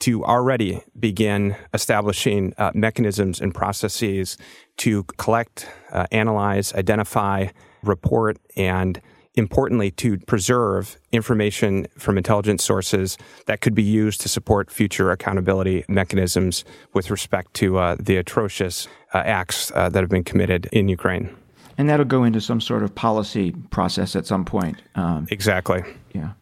to 0.00 0.24
already 0.24 0.82
begin 0.98 1.54
establishing 1.74 2.54
uh, 2.56 2.70
mechanisms 2.74 3.42
and 3.42 3.54
processes 3.54 4.38
to 4.78 5.04
collect, 5.18 5.68
uh, 5.92 6.06
analyze, 6.12 6.72
identify, 6.72 7.48
report, 7.82 8.38
and 8.56 9.02
importantly, 9.38 9.90
to 9.92 10.18
preserve 10.18 10.98
information 11.12 11.86
from 11.96 12.18
intelligence 12.18 12.62
sources 12.64 13.16
that 13.46 13.60
could 13.60 13.74
be 13.74 13.82
used 13.82 14.20
to 14.20 14.28
support 14.28 14.70
future 14.70 15.10
accountability 15.10 15.84
mechanisms 15.88 16.64
with 16.92 17.10
respect 17.10 17.54
to 17.54 17.78
uh, 17.78 17.96
the 17.98 18.16
atrocious 18.16 18.88
uh, 19.14 19.18
acts 19.18 19.72
uh, 19.74 19.88
that 19.88 20.00
have 20.00 20.10
been 20.10 20.24
committed 20.24 20.68
in 20.72 20.88
Ukraine. 20.88 21.34
And 21.78 21.88
that'll 21.88 22.04
go 22.04 22.24
into 22.24 22.40
some 22.40 22.60
sort 22.60 22.82
of 22.82 22.92
policy 22.94 23.52
process 23.70 24.16
at 24.16 24.26
some 24.26 24.44
point. 24.44 24.82
Um, 24.96 25.28
exactly. 25.30 25.84
Yeah. 26.12 26.32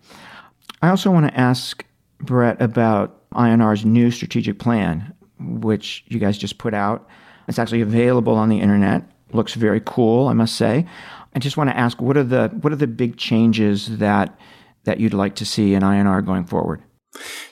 I 0.80 0.88
also 0.88 1.10
want 1.10 1.26
to 1.26 1.38
ask 1.38 1.84
Brett 2.20 2.60
about 2.60 3.30
INR's 3.32 3.84
new 3.84 4.10
strategic 4.10 4.58
plan, 4.58 5.12
which 5.38 6.04
you 6.08 6.18
guys 6.18 6.38
just 6.38 6.56
put 6.56 6.72
out. 6.72 7.06
It's 7.48 7.58
actually 7.58 7.82
available 7.82 8.34
on 8.34 8.48
the 8.48 8.60
internet. 8.60 9.02
Looks 9.32 9.54
very 9.54 9.82
cool, 9.84 10.28
I 10.28 10.32
must 10.32 10.56
say. 10.56 10.86
I 11.36 11.38
just 11.38 11.58
want 11.58 11.68
to 11.68 11.76
ask 11.76 12.00
what 12.00 12.16
are 12.16 12.24
the 12.24 12.48
what 12.62 12.72
are 12.72 12.76
the 12.76 12.86
big 12.86 13.18
changes 13.18 13.98
that 13.98 14.36
that 14.84 14.98
you'd 14.98 15.12
like 15.12 15.34
to 15.36 15.44
see 15.44 15.74
in 15.74 15.82
INR 15.82 16.24
going 16.24 16.46
forward? 16.46 16.82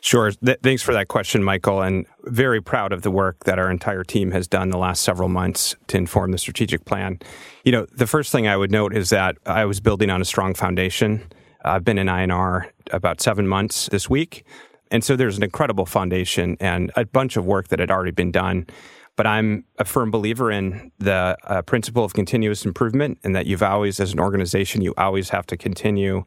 Sure. 0.01 0.31
Th- 0.31 0.59
thanks 0.63 0.83
for 0.83 0.95
that 0.95 1.09
question, 1.09 1.43
Michael. 1.43 1.83
And 1.83 2.07
very 2.25 2.63
proud 2.63 2.93
of 2.93 3.03
the 3.03 3.11
work 3.11 3.45
that 3.45 3.59
our 3.59 3.71
entire 3.71 4.03
team 4.03 4.31
has 4.31 4.47
done 4.49 4.71
the 4.71 4.79
last 4.79 5.03
several 5.03 5.29
months 5.29 5.77
to 5.89 5.99
inform 5.99 6.33
the 6.33 6.39
strategic 6.39 6.87
plan. 6.87 7.19
You 7.65 7.73
know, 7.73 7.87
the 7.93 8.07
first 8.07 8.33
thing 8.33 8.49
I 8.49 8.57
would 8.57 8.71
note 8.71 8.97
is 8.97 9.11
that 9.11 9.37
I 9.45 9.67
was 9.67 9.81
building 9.81 10.11
on 10.11 10.21
a 10.21 10.25
strong 10.25 10.55
foundation. 10.55 11.23
I've 11.65 11.85
been 11.85 11.99
in 11.99 12.07
INR 12.07 12.71
about 12.91 13.21
seven 13.21 13.47
months 13.47 13.89
this 13.89 14.09
week. 14.09 14.45
And 14.91 15.03
so 15.05 15.17
there's 15.17 15.37
an 15.37 15.43
incredible 15.43 15.87
foundation 15.87 16.57
and 16.61 16.91
a 16.97 17.05
bunch 17.05 17.37
of 17.37 17.45
work 17.45 17.69
that 17.69 17.81
had 17.81 17.91
already 17.91 18.13
been 18.13 18.31
done. 18.31 18.67
But 19.17 19.27
I'm 19.27 19.65
a 19.79 19.85
firm 19.85 20.11
believer 20.11 20.51
in 20.51 20.91
the 20.99 21.37
uh, 21.45 21.63
principle 21.63 22.05
of 22.05 22.15
continuous 22.15 22.65
improvement 22.65 23.19
and 23.23 23.35
that 23.37 23.47
you've 23.47 23.63
always, 23.63 24.01
as 24.01 24.13
an 24.13 24.19
organization, 24.19 24.83
you 24.83 24.93
always 24.97 25.29
have 25.31 25.47
to 25.47 25.57
continue 25.57 26.25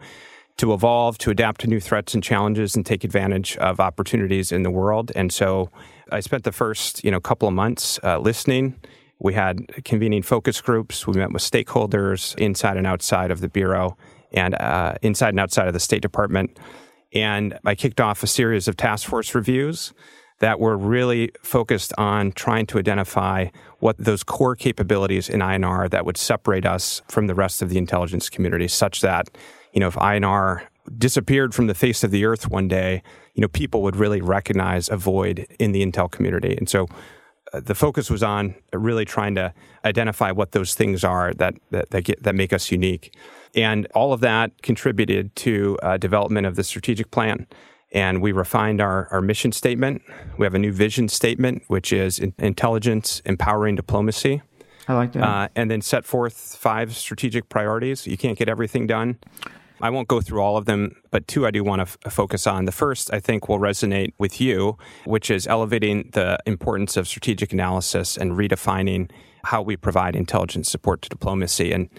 to 0.57 0.73
evolve, 0.73 1.17
to 1.19 1.29
adapt 1.29 1.61
to 1.61 1.67
new 1.67 1.79
threats 1.79 2.13
and 2.13 2.23
challenges 2.23 2.75
and 2.75 2.85
take 2.85 3.03
advantage 3.03 3.57
of 3.57 3.79
opportunities 3.79 4.51
in 4.51 4.63
the 4.63 4.71
world. 4.71 5.11
And 5.15 5.31
so 5.31 5.69
I 6.11 6.19
spent 6.19 6.43
the 6.43 6.51
first, 6.51 7.03
you 7.03 7.11
know, 7.11 7.19
couple 7.19 7.47
of 7.47 7.53
months 7.53 7.99
uh, 8.03 8.19
listening. 8.19 8.79
We 9.19 9.33
had 9.33 9.83
convening 9.83 10.23
focus 10.23 10.61
groups. 10.61 11.05
We 11.05 11.19
met 11.19 11.31
with 11.31 11.43
stakeholders 11.43 12.35
inside 12.37 12.77
and 12.77 12.87
outside 12.87 13.31
of 13.31 13.41
the 13.41 13.49
Bureau 13.49 13.97
and 14.31 14.55
uh, 14.55 14.95
inside 15.01 15.29
and 15.29 15.39
outside 15.39 15.67
of 15.67 15.73
the 15.73 15.79
State 15.79 16.01
Department. 16.01 16.57
And 17.13 17.57
I 17.65 17.75
kicked 17.75 18.01
off 18.01 18.23
a 18.23 18.27
series 18.27 18.67
of 18.67 18.77
task 18.77 19.07
force 19.07 19.33
reviews 19.33 19.93
that 20.39 20.59
were 20.59 20.77
really 20.77 21.31
focused 21.41 21.93
on 21.97 22.31
trying 22.31 22.65
to 22.67 22.77
identify 22.77 23.47
what 23.79 23.97
those 23.97 24.23
core 24.23 24.55
capabilities 24.55 25.29
in 25.29 25.39
INR 25.39 25.89
that 25.89 26.05
would 26.05 26.17
separate 26.17 26.65
us 26.65 27.01
from 27.07 27.27
the 27.27 27.35
rest 27.35 27.61
of 27.61 27.69
the 27.69 27.77
intelligence 27.77 28.29
community, 28.29 28.67
such 28.67 29.01
that, 29.01 29.29
you 29.73 29.79
know, 29.79 29.87
if 29.87 29.95
INR 29.95 30.67
disappeared 30.97 31.53
from 31.53 31.67
the 31.67 31.73
face 31.73 32.03
of 32.03 32.11
the 32.11 32.25
earth 32.25 32.49
one 32.49 32.67
day, 32.67 33.01
you 33.33 33.41
know, 33.41 33.47
people 33.47 33.81
would 33.81 33.95
really 33.95 34.21
recognize 34.21 34.89
a 34.89 34.97
void 34.97 35.47
in 35.59 35.71
the 35.71 35.85
intel 35.85 36.09
community. 36.09 36.55
And 36.55 36.69
so 36.69 36.87
uh, 37.53 37.59
the 37.59 37.75
focus 37.75 38.09
was 38.09 38.23
on 38.23 38.55
really 38.73 39.05
trying 39.05 39.35
to 39.35 39.53
identify 39.85 40.31
what 40.31 40.51
those 40.51 40.75
things 40.75 41.03
are 41.03 41.33
that 41.35 41.55
that 41.71 41.89
that, 41.91 42.01
get, 42.03 42.23
that 42.23 42.35
make 42.35 42.53
us 42.53 42.71
unique. 42.71 43.15
And 43.55 43.87
all 43.95 44.13
of 44.13 44.21
that 44.21 44.61
contributed 44.61 45.35
to 45.37 45.77
uh, 45.81 45.97
development 45.97 46.45
of 46.45 46.55
the 46.55 46.63
strategic 46.63 47.11
plan 47.11 47.47
and 47.91 48.21
we 48.21 48.31
refined 48.31 48.81
our, 48.81 49.07
our 49.11 49.21
mission 49.21 49.51
statement. 49.51 50.01
We 50.37 50.45
have 50.45 50.53
a 50.53 50.59
new 50.59 50.71
vision 50.71 51.07
statement, 51.07 51.63
which 51.67 51.93
is 51.93 52.19
in, 52.19 52.33
intelligence, 52.37 53.21
empowering 53.25 53.75
diplomacy. 53.75 54.41
I 54.87 54.93
like 54.93 55.13
that. 55.13 55.23
Uh, 55.23 55.47
and 55.55 55.69
then 55.69 55.81
set 55.81 56.05
forth 56.05 56.55
five 56.59 56.95
strategic 56.95 57.49
priorities. 57.49 58.07
You 58.07 58.17
can't 58.17 58.37
get 58.37 58.49
everything 58.49 58.87
done. 58.87 59.17
I 59.79 59.89
won't 59.89 60.07
go 60.07 60.21
through 60.21 60.41
all 60.41 60.57
of 60.57 60.65
them, 60.65 60.95
but 61.11 61.27
two 61.27 61.45
I 61.45 61.51
do 61.51 61.63
want 61.63 61.79
to 61.79 61.97
f- 62.05 62.13
focus 62.13 62.47
on. 62.47 62.65
The 62.65 62.71
first, 62.71 63.13
I 63.13 63.19
think, 63.19 63.47
will 63.47 63.59
resonate 63.59 64.13
with 64.17 64.41
you, 64.41 64.77
which 65.05 65.29
is 65.29 65.45
elevating 65.45 66.09
the 66.13 66.39
importance 66.45 66.97
of 66.97 67.07
strategic 67.07 67.53
analysis 67.53 68.17
and 68.17 68.31
redefining 68.31 69.11
how 69.43 69.61
we 69.61 69.77
provide 69.77 70.15
intelligence 70.15 70.69
support 70.69 71.03
to 71.03 71.09
diplomacy. 71.09 71.71
And 71.71 71.89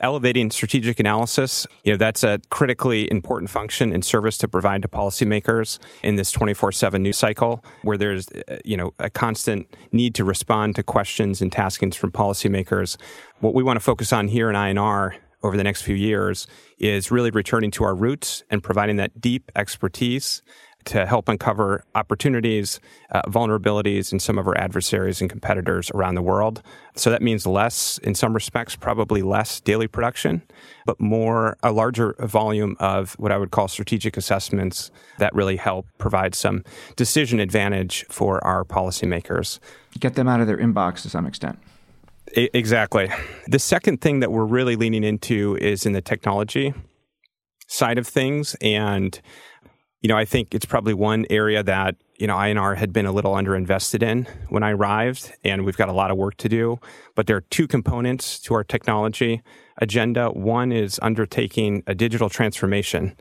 elevating 0.00 0.50
strategic 0.50 1.00
analysis, 1.00 1.66
you 1.84 1.92
know, 1.92 1.96
that's 1.96 2.22
a 2.22 2.40
critically 2.50 3.10
important 3.10 3.50
function 3.50 3.92
and 3.92 4.04
service 4.04 4.38
to 4.38 4.48
provide 4.48 4.82
to 4.82 4.88
policymakers 4.88 5.78
in 6.02 6.16
this 6.16 6.32
24/7 6.32 7.02
news 7.02 7.16
cycle 7.16 7.64
where 7.82 7.96
there's 7.96 8.28
you 8.64 8.76
know, 8.76 8.92
a 8.98 9.10
constant 9.10 9.66
need 9.92 10.14
to 10.14 10.24
respond 10.24 10.76
to 10.76 10.82
questions 10.82 11.40
and 11.40 11.50
taskings 11.50 11.94
from 11.94 12.12
policymakers. 12.12 12.96
What 13.40 13.54
we 13.54 13.62
want 13.62 13.76
to 13.76 13.84
focus 13.84 14.12
on 14.12 14.28
here 14.28 14.48
in 14.48 14.56
INR 14.56 15.14
over 15.42 15.56
the 15.56 15.64
next 15.64 15.82
few 15.82 15.94
years 15.94 16.46
is 16.78 17.10
really 17.10 17.30
returning 17.30 17.70
to 17.70 17.84
our 17.84 17.94
roots 17.94 18.42
and 18.50 18.62
providing 18.62 18.96
that 18.96 19.20
deep 19.20 19.50
expertise 19.54 20.42
to 20.88 21.06
help 21.06 21.28
uncover 21.28 21.84
opportunities, 21.94 22.80
uh, 23.10 23.22
vulnerabilities 23.28 24.12
in 24.12 24.18
some 24.18 24.38
of 24.38 24.46
our 24.46 24.56
adversaries 24.58 25.20
and 25.20 25.28
competitors 25.28 25.90
around 25.90 26.14
the 26.14 26.22
world. 26.22 26.62
So 26.96 27.10
that 27.10 27.22
means 27.22 27.46
less, 27.46 27.98
in 27.98 28.14
some 28.14 28.32
respects, 28.32 28.74
probably 28.74 29.22
less 29.22 29.60
daily 29.60 29.86
production, 29.86 30.42
but 30.86 30.98
more, 30.98 31.58
a 31.62 31.72
larger 31.72 32.14
volume 32.20 32.74
of 32.80 33.12
what 33.18 33.32
I 33.32 33.36
would 33.36 33.50
call 33.50 33.68
strategic 33.68 34.16
assessments 34.16 34.90
that 35.18 35.34
really 35.34 35.56
help 35.56 35.86
provide 35.98 36.34
some 36.34 36.64
decision 36.96 37.38
advantage 37.38 38.06
for 38.08 38.42
our 38.44 38.64
policymakers. 38.64 39.58
Get 40.00 40.14
them 40.14 40.26
out 40.26 40.40
of 40.40 40.46
their 40.46 40.58
inbox 40.58 41.02
to 41.02 41.10
some 41.10 41.26
extent. 41.26 41.58
Exactly. 42.34 43.10
The 43.46 43.58
second 43.58 44.00
thing 44.00 44.20
that 44.20 44.32
we're 44.32 44.44
really 44.44 44.76
leaning 44.76 45.04
into 45.04 45.56
is 45.56 45.86
in 45.86 45.92
the 45.92 46.02
technology 46.02 46.74
side 47.68 47.98
of 47.98 48.06
things. 48.06 48.56
And 48.60 49.20
you 50.00 50.08
know, 50.08 50.16
I 50.16 50.24
think 50.24 50.54
it's 50.54 50.64
probably 50.64 50.94
one 50.94 51.26
area 51.28 51.62
that, 51.62 51.96
you 52.18 52.26
know, 52.26 52.36
INR 52.36 52.76
had 52.76 52.92
been 52.92 53.06
a 53.06 53.12
little 53.12 53.34
underinvested 53.34 54.02
in 54.02 54.26
when 54.48 54.62
I 54.62 54.70
arrived, 54.70 55.32
and 55.44 55.64
we've 55.64 55.76
got 55.76 55.88
a 55.88 55.92
lot 55.92 56.10
of 56.10 56.16
work 56.16 56.36
to 56.38 56.48
do. 56.48 56.78
But 57.14 57.26
there 57.26 57.36
are 57.36 57.42
two 57.42 57.66
components 57.66 58.38
to 58.40 58.54
our 58.54 58.62
technology 58.62 59.42
agenda. 59.78 60.30
One 60.30 60.70
is 60.70 61.00
undertaking 61.02 61.82
a 61.86 61.94
digital 61.94 62.28
transformation 62.28 63.16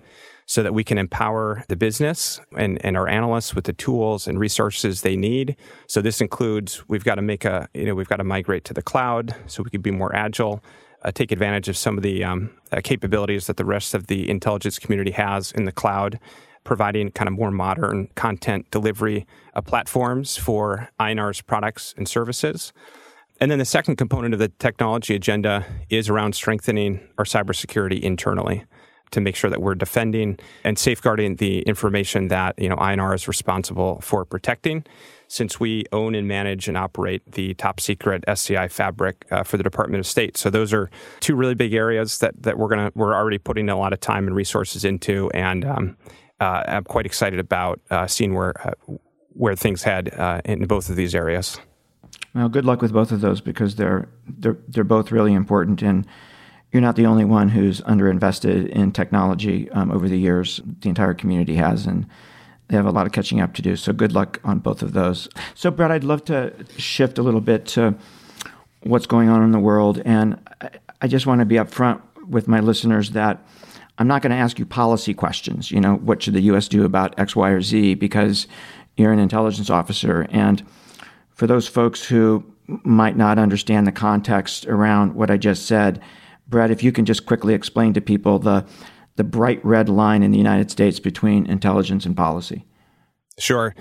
so 0.45 0.63
that 0.63 0.73
we 0.73 0.83
can 0.83 0.97
empower 0.97 1.65
the 1.67 1.75
business 1.75 2.39
and, 2.55 2.83
and 2.85 2.95
our 2.95 3.07
analysts 3.07 3.53
with 3.53 3.65
the 3.65 3.73
tools 3.73 4.27
and 4.27 4.39
resources 4.39 5.01
they 5.01 5.17
need. 5.17 5.57
So 5.87 6.01
this 6.01 6.21
includes 6.21 6.87
we've 6.87 7.03
got 7.03 7.15
to 7.15 7.21
make 7.21 7.43
a, 7.43 7.67
you 7.73 7.85
know, 7.85 7.95
we've 7.95 8.07
got 8.07 8.17
to 8.17 8.23
migrate 8.23 8.63
to 8.65 8.73
the 8.73 8.81
cloud 8.81 9.35
so 9.47 9.61
we 9.61 9.69
can 9.69 9.81
be 9.81 9.91
more 9.91 10.15
agile. 10.15 10.63
Uh, 11.03 11.11
take 11.11 11.31
advantage 11.31 11.67
of 11.67 11.77
some 11.77 11.97
of 11.97 12.03
the 12.03 12.23
um, 12.23 12.49
uh, 12.71 12.81
capabilities 12.83 13.47
that 13.47 13.57
the 13.57 13.65
rest 13.65 13.93
of 13.93 14.07
the 14.07 14.29
intelligence 14.29 14.79
community 14.79 15.11
has 15.11 15.51
in 15.51 15.65
the 15.65 15.71
cloud 15.71 16.19
providing 16.67 17.09
kind 17.11 17.29
of 17.29 17.33
more 17.33 17.49
modern 17.49 18.09
content 18.15 18.69
delivery 18.69 19.25
uh, 19.55 19.61
platforms 19.61 20.35
for 20.35 20.89
INR's 20.99 21.41
products 21.41 21.95
and 21.97 22.07
services. 22.07 22.73
And 23.39 23.49
then 23.49 23.57
the 23.57 23.65
second 23.65 23.95
component 23.95 24.33
of 24.33 24.39
the 24.39 24.49
technology 24.49 25.15
agenda 25.15 25.65
is 25.89 26.09
around 26.09 26.35
strengthening 26.35 26.99
our 27.17 27.23
cybersecurity 27.23 28.01
internally 28.01 28.65
to 29.11 29.21
make 29.21 29.35
sure 29.35 29.49
that 29.49 29.61
we're 29.61 29.75
defending 29.75 30.37
and 30.63 30.77
safeguarding 30.77 31.37
the 31.37 31.61
information 31.61 32.27
that 32.27 32.59
you 32.59 32.67
know 32.67 32.75
INR 32.75 33.15
is 33.15 33.27
responsible 33.27 33.99
for 34.01 34.25
protecting. 34.25 34.83
Since 35.29 35.59
we 35.59 35.85
own 35.91 36.15
and 36.15 36.27
manage 36.27 36.67
and 36.67 36.77
operate 36.77 37.21
the 37.29 37.53
top 37.55 37.79
secret 37.81 38.23
SCI 38.27 38.69
fabric 38.69 39.25
uh, 39.29 39.43
for 39.43 39.57
the 39.57 39.63
Department 39.63 39.99
of 39.99 40.07
State, 40.07 40.37
so 40.37 40.49
those 40.49 40.73
are 40.73 40.89
two 41.19 41.35
really 41.35 41.55
big 41.55 41.73
areas 41.73 42.19
that 42.19 42.41
that 42.43 42.57
we're 42.57 42.69
gonna 42.69 42.91
we're 42.95 43.13
already 43.15 43.37
putting 43.37 43.69
a 43.69 43.77
lot 43.77 43.93
of 43.93 43.99
time 43.99 44.27
and 44.27 44.35
resources 44.35 44.83
into, 44.83 45.29
and 45.31 45.65
um, 45.65 45.97
uh, 46.39 46.63
I'm 46.67 46.83
quite 46.83 47.05
excited 47.05 47.39
about 47.39 47.79
uh, 47.89 48.07
seeing 48.07 48.33
where 48.33 48.53
uh, 48.67 48.93
where 49.33 49.55
things 49.55 49.83
head 49.83 50.13
uh, 50.13 50.41
in 50.45 50.65
both 50.65 50.89
of 50.89 50.95
these 50.95 51.13
areas. 51.13 51.59
Well, 52.33 52.49
good 52.49 52.65
luck 52.65 52.81
with 52.81 52.91
both 52.91 53.11
of 53.11 53.21
those 53.21 53.41
because 53.41 53.75
they're 53.75 54.09
they're 54.27 54.57
they're 54.67 54.83
both 54.83 55.11
really 55.11 55.33
important, 55.33 55.81
and 55.81 56.05
you're 56.71 56.81
not 56.81 56.95
the 56.95 57.05
only 57.05 57.25
one 57.25 57.49
who's 57.49 57.81
underinvested 57.81 58.69
in 58.69 58.91
technology 58.91 59.69
um, 59.71 59.91
over 59.91 60.07
the 60.07 60.17
years. 60.17 60.61
The 60.81 60.89
entire 60.89 61.13
community 61.13 61.55
has, 61.55 61.85
and 61.85 62.05
they 62.67 62.75
have 62.75 62.85
a 62.85 62.91
lot 62.91 63.05
of 63.05 63.11
catching 63.11 63.41
up 63.41 63.53
to 63.55 63.61
do. 63.61 63.75
So 63.75 63.93
good 63.93 64.11
luck 64.11 64.39
on 64.43 64.59
both 64.59 64.81
of 64.81 64.93
those. 64.93 65.29
So, 65.55 65.71
Brad, 65.71 65.91
I'd 65.91 66.03
love 66.03 66.25
to 66.25 66.53
shift 66.77 67.17
a 67.17 67.23
little 67.23 67.41
bit 67.41 67.65
to 67.67 67.95
what's 68.83 69.07
going 69.07 69.29
on 69.29 69.43
in 69.43 69.51
the 69.51 69.59
world, 69.59 70.01
and 70.05 70.39
I 71.01 71.07
just 71.07 71.25
want 71.25 71.39
to 71.39 71.45
be 71.45 71.55
upfront 71.55 72.01
with 72.27 72.47
my 72.47 72.59
listeners 72.59 73.11
that 73.11 73.39
I'm 73.97 74.07
not 74.07 74.21
going 74.21 74.31
to 74.31 74.37
ask 74.37 74.59
you 74.59 74.65
policy 74.65 75.13
questions. 75.13 75.71
You 75.71 75.79
know, 75.79 75.95
what 75.95 76.21
should 76.21 76.33
the 76.33 76.41
U.S. 76.41 76.67
do 76.67 76.85
about 76.85 77.17
X, 77.19 77.35
Y, 77.35 77.49
or 77.49 77.61
Z? 77.61 77.95
Because 77.95 78.47
you're 78.95 79.11
an 79.11 79.19
intelligence 79.19 79.69
officer. 79.69 80.27
And 80.29 80.63
for 81.31 81.47
those 81.47 81.67
folks 81.67 82.05
who 82.05 82.43
might 82.83 83.15
not 83.15 83.39
understand 83.39 83.87
the 83.87 83.91
context 83.91 84.65
around 84.65 85.15
what 85.15 85.31
I 85.31 85.37
just 85.37 85.65
said, 85.65 86.01
Brett, 86.47 86.71
if 86.71 86.83
you 86.83 86.91
can 86.91 87.05
just 87.05 87.25
quickly 87.25 87.53
explain 87.53 87.93
to 87.93 88.01
people 88.01 88.39
the 88.39 88.65
the 89.15 89.23
bright 89.23 89.63
red 89.65 89.89
line 89.89 90.21
in 90.21 90.31
the 90.31 90.37
United 90.37 90.69
States 90.69 90.99
between 90.99 91.47
intelligence 91.47 92.05
and 92.05 92.15
policy. 92.15 92.63
Sure. 93.39 93.75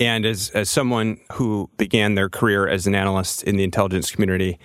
And 0.00 0.24
as 0.24 0.50
as 0.50 0.70
someone 0.70 1.18
who 1.32 1.70
began 1.76 2.14
their 2.14 2.30
career 2.30 2.66
as 2.66 2.86
an 2.86 2.94
analyst 2.94 3.42
in 3.42 3.56
the 3.56 3.64
intelligence 3.64 4.10
community, 4.10 4.58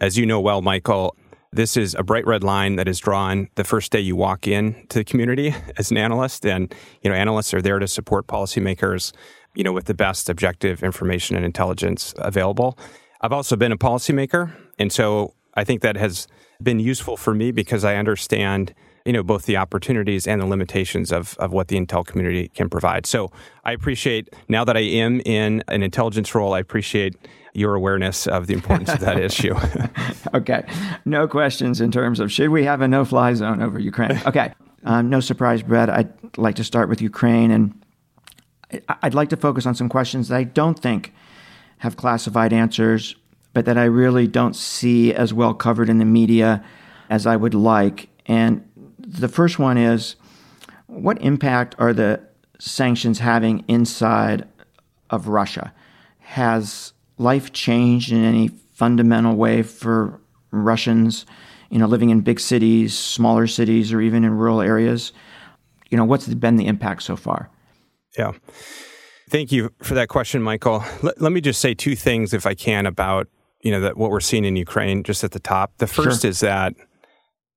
as 0.00 0.16
you 0.16 0.24
know 0.24 0.40
well, 0.40 0.62
Michael, 0.62 1.16
This 1.52 1.76
is 1.76 1.94
a 1.94 2.02
bright 2.02 2.26
red 2.26 2.42
line 2.42 2.76
that 2.76 2.88
is 2.88 2.98
drawn 2.98 3.48
the 3.54 3.64
first 3.64 3.92
day 3.92 4.00
you 4.00 4.16
walk 4.16 4.46
in 4.46 4.86
to 4.88 4.98
the 4.98 5.04
community 5.04 5.54
as 5.76 5.90
an 5.90 5.96
analyst. 5.96 6.44
And, 6.44 6.74
you 7.02 7.10
know, 7.10 7.16
analysts 7.16 7.54
are 7.54 7.62
there 7.62 7.78
to 7.78 7.88
support 7.88 8.26
policymakers, 8.26 9.12
you 9.54 9.64
know, 9.64 9.72
with 9.72 9.86
the 9.86 9.94
best 9.94 10.28
objective 10.28 10.82
information 10.82 11.36
and 11.36 11.44
intelligence 11.44 12.14
available. 12.18 12.78
I've 13.20 13.32
also 13.32 13.56
been 13.56 13.72
a 13.72 13.78
policymaker. 13.78 14.54
And 14.78 14.92
so 14.92 15.34
I 15.54 15.64
think 15.64 15.82
that 15.82 15.96
has 15.96 16.28
been 16.62 16.78
useful 16.78 17.16
for 17.16 17.34
me 17.34 17.52
because 17.52 17.84
I 17.84 17.96
understand 17.96 18.74
you 19.06 19.12
know 19.12 19.22
both 19.22 19.46
the 19.46 19.56
opportunities 19.56 20.26
and 20.26 20.40
the 20.40 20.46
limitations 20.46 21.12
of 21.12 21.36
of 21.38 21.52
what 21.52 21.68
the 21.68 21.76
intel 21.78 22.04
community 22.04 22.48
can 22.48 22.68
provide. 22.68 23.06
So 23.06 23.30
I 23.64 23.72
appreciate 23.72 24.34
now 24.48 24.64
that 24.64 24.76
I 24.76 24.80
am 24.80 25.20
in 25.24 25.62
an 25.68 25.82
intelligence 25.82 26.34
role, 26.34 26.52
I 26.52 26.58
appreciate 26.58 27.14
your 27.54 27.74
awareness 27.74 28.26
of 28.26 28.48
the 28.48 28.54
importance 28.54 28.92
of 28.92 29.00
that 29.00 29.18
issue. 29.28 29.54
okay, 30.34 30.66
no 31.04 31.26
questions 31.26 31.80
in 31.80 31.90
terms 31.90 32.20
of 32.20 32.30
should 32.30 32.50
we 32.50 32.64
have 32.64 32.82
a 32.82 32.88
no-fly 32.88 33.32
zone 33.34 33.62
over 33.62 33.78
Ukraine? 33.78 34.20
Okay, 34.26 34.52
um, 34.84 35.08
no 35.08 35.20
surprise, 35.20 35.62
Brett. 35.62 35.88
I'd 35.88 36.12
like 36.36 36.56
to 36.56 36.64
start 36.64 36.88
with 36.88 37.00
Ukraine, 37.00 37.50
and 37.52 37.82
I'd 39.02 39.14
like 39.14 39.28
to 39.30 39.36
focus 39.36 39.64
on 39.64 39.74
some 39.74 39.88
questions 39.88 40.28
that 40.28 40.36
I 40.36 40.44
don't 40.44 40.78
think 40.78 41.14
have 41.78 41.96
classified 41.96 42.52
answers, 42.52 43.14
but 43.52 43.66
that 43.66 43.78
I 43.78 43.84
really 43.84 44.26
don't 44.26 44.56
see 44.56 45.14
as 45.14 45.32
well 45.32 45.54
covered 45.54 45.88
in 45.88 45.98
the 45.98 46.04
media 46.04 46.64
as 47.08 47.26
I 47.26 47.36
would 47.36 47.54
like. 47.54 48.08
And 48.26 48.65
the 48.98 49.28
first 49.28 49.58
one 49.58 49.76
is 49.76 50.16
what 50.86 51.20
impact 51.20 51.74
are 51.78 51.92
the 51.92 52.20
sanctions 52.58 53.18
having 53.18 53.64
inside 53.68 54.46
of 55.10 55.28
Russia? 55.28 55.72
Has 56.20 56.92
life 57.18 57.52
changed 57.52 58.12
in 58.12 58.24
any 58.24 58.48
fundamental 58.48 59.36
way 59.36 59.62
for 59.62 60.20
Russians, 60.50 61.26
you 61.70 61.78
know, 61.78 61.86
living 61.86 62.10
in 62.10 62.20
big 62.20 62.40
cities, 62.40 62.96
smaller 62.96 63.46
cities, 63.46 63.92
or 63.92 64.00
even 64.00 64.24
in 64.24 64.30
rural 64.32 64.60
areas? 64.60 65.12
You 65.90 65.96
know, 65.96 66.04
what's 66.04 66.26
been 66.26 66.56
the 66.56 66.66
impact 66.66 67.02
so 67.02 67.16
far? 67.16 67.50
Yeah. 68.18 68.32
Thank 69.28 69.50
you 69.52 69.70
for 69.82 69.94
that 69.94 70.08
question, 70.08 70.42
Michael. 70.42 70.84
Let, 71.02 71.20
let 71.20 71.32
me 71.32 71.40
just 71.40 71.60
say 71.60 71.74
two 71.74 71.96
things, 71.96 72.32
if 72.32 72.46
I 72.46 72.54
can, 72.54 72.86
about 72.86 73.28
you 73.60 73.70
know 73.72 73.80
that 73.80 73.96
what 73.96 74.10
we're 74.10 74.20
seeing 74.20 74.44
in 74.44 74.54
Ukraine. 74.56 75.02
Just 75.02 75.24
at 75.24 75.32
the 75.32 75.40
top, 75.40 75.72
the 75.78 75.86
first 75.86 76.22
sure. 76.22 76.30
is 76.30 76.40
that 76.40 76.74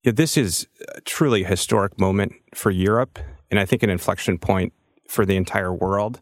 yeah, 0.03 0.11
this 0.13 0.37
is 0.37 0.67
truly 1.05 1.43
a 1.43 1.47
historic 1.47 1.99
moment 1.99 2.33
for 2.55 2.71
Europe, 2.71 3.19
and 3.51 3.59
I 3.59 3.65
think 3.65 3.83
an 3.83 3.89
inflection 3.89 4.37
point 4.37 4.73
for 5.07 5.25
the 5.25 5.35
entire 5.35 5.73
world. 5.73 6.21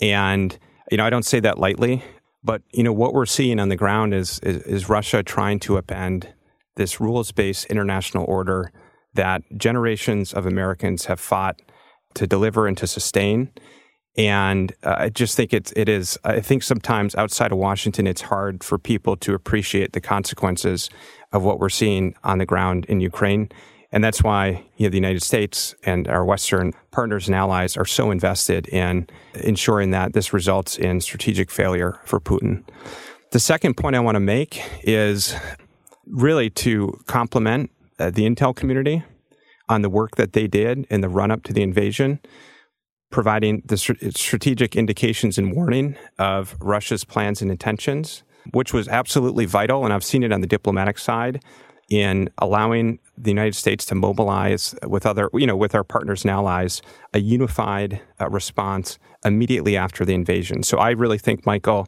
And 0.00 0.58
you 0.90 0.96
know, 0.96 1.06
I 1.06 1.10
don't 1.10 1.24
say 1.24 1.40
that 1.40 1.58
lightly, 1.58 2.02
but 2.42 2.62
you 2.72 2.82
know 2.82 2.92
what 2.92 3.14
we're 3.14 3.26
seeing 3.26 3.60
on 3.60 3.68
the 3.68 3.76
ground 3.76 4.14
is 4.14 4.38
is, 4.40 4.62
is 4.62 4.88
Russia 4.88 5.22
trying 5.22 5.60
to 5.60 5.74
upend 5.74 6.26
this 6.76 7.00
rules-based 7.00 7.66
international 7.66 8.24
order 8.26 8.72
that 9.14 9.42
generations 9.56 10.32
of 10.32 10.44
Americans 10.44 11.04
have 11.04 11.20
fought 11.20 11.60
to 12.14 12.26
deliver 12.26 12.66
and 12.66 12.76
to 12.78 12.86
sustain. 12.86 13.50
And 14.16 14.72
uh, 14.82 14.96
I 14.98 15.08
just 15.08 15.36
think 15.36 15.52
it's 15.52 15.72
it 15.76 15.88
is. 15.88 16.18
I 16.24 16.40
think 16.40 16.62
sometimes 16.62 17.14
outside 17.14 17.50
of 17.52 17.58
Washington, 17.58 18.06
it's 18.06 18.22
hard 18.22 18.62
for 18.62 18.78
people 18.78 19.16
to 19.18 19.34
appreciate 19.34 19.92
the 19.92 20.00
consequences 20.00 20.88
of 21.34 21.42
what 21.42 21.58
we're 21.58 21.68
seeing 21.68 22.14
on 22.24 22.38
the 22.38 22.46
ground 22.46 22.86
in 22.86 23.00
Ukraine. 23.00 23.50
And 23.92 24.02
that's 24.02 24.22
why 24.22 24.64
you 24.76 24.86
know, 24.86 24.90
the 24.90 24.96
United 24.96 25.22
States 25.22 25.74
and 25.84 26.08
our 26.08 26.24
Western 26.24 26.72
partners 26.90 27.28
and 27.28 27.34
allies 27.34 27.76
are 27.76 27.84
so 27.84 28.10
invested 28.10 28.66
in 28.68 29.06
ensuring 29.34 29.90
that 29.90 30.14
this 30.14 30.32
results 30.32 30.78
in 30.78 31.00
strategic 31.00 31.50
failure 31.50 32.00
for 32.04 32.18
Putin. 32.18 32.64
The 33.32 33.40
second 33.40 33.76
point 33.76 33.94
I 33.94 34.00
want 34.00 34.16
to 34.16 34.20
make 34.20 34.62
is 34.82 35.34
really 36.06 36.48
to 36.50 36.98
compliment 37.06 37.70
uh, 37.98 38.10
the 38.10 38.28
intel 38.28 38.56
community 38.56 39.04
on 39.68 39.82
the 39.82 39.90
work 39.90 40.16
that 40.16 40.32
they 40.32 40.46
did 40.46 40.86
in 40.90 41.02
the 41.02 41.08
run 41.08 41.30
up 41.30 41.42
to 41.44 41.52
the 41.52 41.62
invasion 41.62 42.20
providing 43.14 43.62
the 43.64 43.76
strategic 43.76 44.74
indications 44.74 45.38
and 45.38 45.54
warning 45.54 45.96
of 46.18 46.56
Russia's 46.60 47.04
plans 47.04 47.40
and 47.40 47.48
intentions, 47.48 48.24
which 48.52 48.72
was 48.72 48.88
absolutely 48.88 49.46
vital. 49.46 49.84
And 49.84 49.92
I've 49.92 50.04
seen 50.04 50.22
it 50.22 50.32
on 50.32 50.40
the 50.40 50.46
diplomatic 50.46 50.98
side 50.98 51.42
in 51.90 52.30
allowing 52.38 52.98
the 53.16 53.30
United 53.30 53.54
States 53.54 53.84
to 53.86 53.94
mobilize 53.94 54.74
with 54.86 55.06
other, 55.06 55.28
you 55.34 55.46
know, 55.46 55.56
with 55.56 55.74
our 55.74 55.84
partners 55.84 56.22
and 56.22 56.30
allies, 56.30 56.82
a 57.12 57.20
unified 57.20 58.00
uh, 58.20 58.28
response 58.28 58.98
immediately 59.24 59.76
after 59.76 60.04
the 60.04 60.14
invasion. 60.14 60.62
So 60.62 60.78
I 60.78 60.90
really 60.90 61.18
think, 61.18 61.44
Michael, 61.46 61.86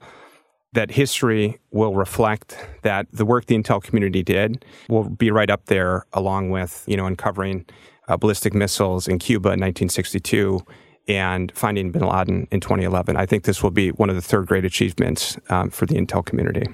that 0.72 0.90
history 0.90 1.58
will 1.70 1.94
reflect 1.94 2.58
that 2.82 3.06
the 3.10 3.24
work 3.24 3.46
the 3.46 3.56
intel 3.56 3.82
community 3.82 4.22
did 4.22 4.64
will 4.88 5.08
be 5.08 5.30
right 5.30 5.50
up 5.50 5.66
there, 5.66 6.04
along 6.12 6.50
with, 6.50 6.84
you 6.86 6.96
know, 6.96 7.06
uncovering 7.06 7.64
uh, 8.08 8.16
ballistic 8.16 8.54
missiles 8.54 9.08
in 9.08 9.18
Cuba 9.18 9.48
in 9.48 9.60
1962 9.60 10.60
and 11.08 11.52
finding 11.52 11.92
bin 11.92 12.02
Laden 12.02 12.48
in 12.50 12.60
2011. 12.60 13.16
I 13.16 13.26
think 13.26 13.44
this 13.44 13.62
will 13.62 13.70
be 13.70 13.90
one 13.90 14.10
of 14.10 14.16
the 14.16 14.22
third 14.22 14.46
great 14.46 14.64
achievements 14.64 15.38
um, 15.50 15.70
for 15.70 15.86
the 15.86 15.94
Intel 15.94 16.24
community. 16.24 16.66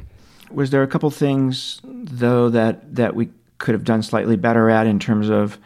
Was 0.50 0.70
there 0.70 0.82
a 0.82 0.86
couple 0.86 1.10
things, 1.10 1.80
though, 1.84 2.48
that, 2.50 2.94
that 2.94 3.14
we 3.14 3.30
could 3.58 3.74
have 3.74 3.84
done 3.84 4.02
slightly 4.02 4.36
better 4.36 4.68
at 4.70 4.86
in 4.86 4.98
terms 4.98 5.30
of, 5.30 5.58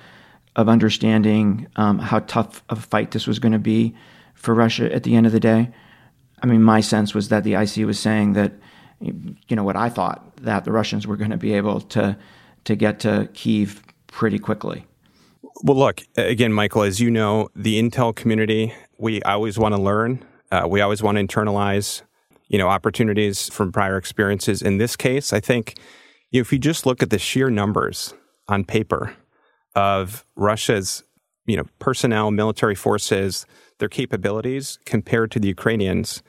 of 0.54 0.68
understanding 0.68 1.66
um, 1.76 1.98
how 1.98 2.20
tough 2.20 2.62
of 2.68 2.78
a 2.78 2.82
fight 2.82 3.10
this 3.12 3.26
was 3.26 3.38
going 3.38 3.52
to 3.52 3.58
be 3.58 3.94
for 4.34 4.54
Russia 4.54 4.92
at 4.92 5.02
the 5.02 5.16
end 5.16 5.26
of 5.26 5.32
the 5.32 5.40
day? 5.40 5.70
I 6.42 6.46
mean, 6.46 6.62
my 6.62 6.80
sense 6.80 7.14
was 7.14 7.28
that 7.30 7.44
the 7.44 7.54
IC 7.54 7.86
was 7.86 7.98
saying 7.98 8.34
that, 8.34 8.52
you 9.00 9.56
know, 9.56 9.64
what 9.64 9.76
I 9.76 9.88
thought, 9.88 10.36
that 10.38 10.64
the 10.64 10.72
Russians 10.72 11.06
were 11.06 11.16
going 11.16 11.30
to 11.30 11.36
be 11.36 11.54
able 11.54 11.80
to, 11.80 12.16
to 12.64 12.76
get 12.76 13.00
to 13.00 13.28
Kiev 13.32 13.82
pretty 14.06 14.38
quickly. 14.38 14.86
Well, 15.62 15.76
look, 15.76 16.02
again, 16.16 16.52
Michael, 16.52 16.82
as 16.82 17.00
you 17.00 17.10
know, 17.10 17.48
the 17.54 17.80
Intel 17.80 18.14
community, 18.14 18.74
we 18.98 19.22
always 19.22 19.58
want 19.58 19.74
to 19.74 19.80
learn. 19.80 20.24
Uh, 20.50 20.66
we 20.68 20.80
always 20.80 21.02
want 21.02 21.18
to 21.18 21.26
internalize, 21.26 22.02
you 22.48 22.58
know, 22.58 22.68
opportunities 22.68 23.48
from 23.48 23.72
prior 23.72 23.96
experiences. 23.96 24.62
In 24.62 24.78
this 24.78 24.96
case, 24.96 25.32
I 25.32 25.40
think 25.40 25.74
you 26.30 26.40
know, 26.40 26.42
if 26.42 26.52
you 26.52 26.58
just 26.58 26.86
look 26.86 27.02
at 27.02 27.10
the 27.10 27.18
sheer 27.18 27.50
numbers 27.50 28.14
on 28.48 28.64
paper 28.64 29.14
of 29.74 30.24
Russia's, 30.36 31.02
you 31.46 31.56
know, 31.56 31.64
personnel, 31.78 32.30
military 32.30 32.74
forces, 32.74 33.46
their 33.78 33.88
capabilities 33.88 34.78
compared 34.84 35.30
to 35.32 35.40
the 35.40 35.48
Ukrainians, 35.48 36.22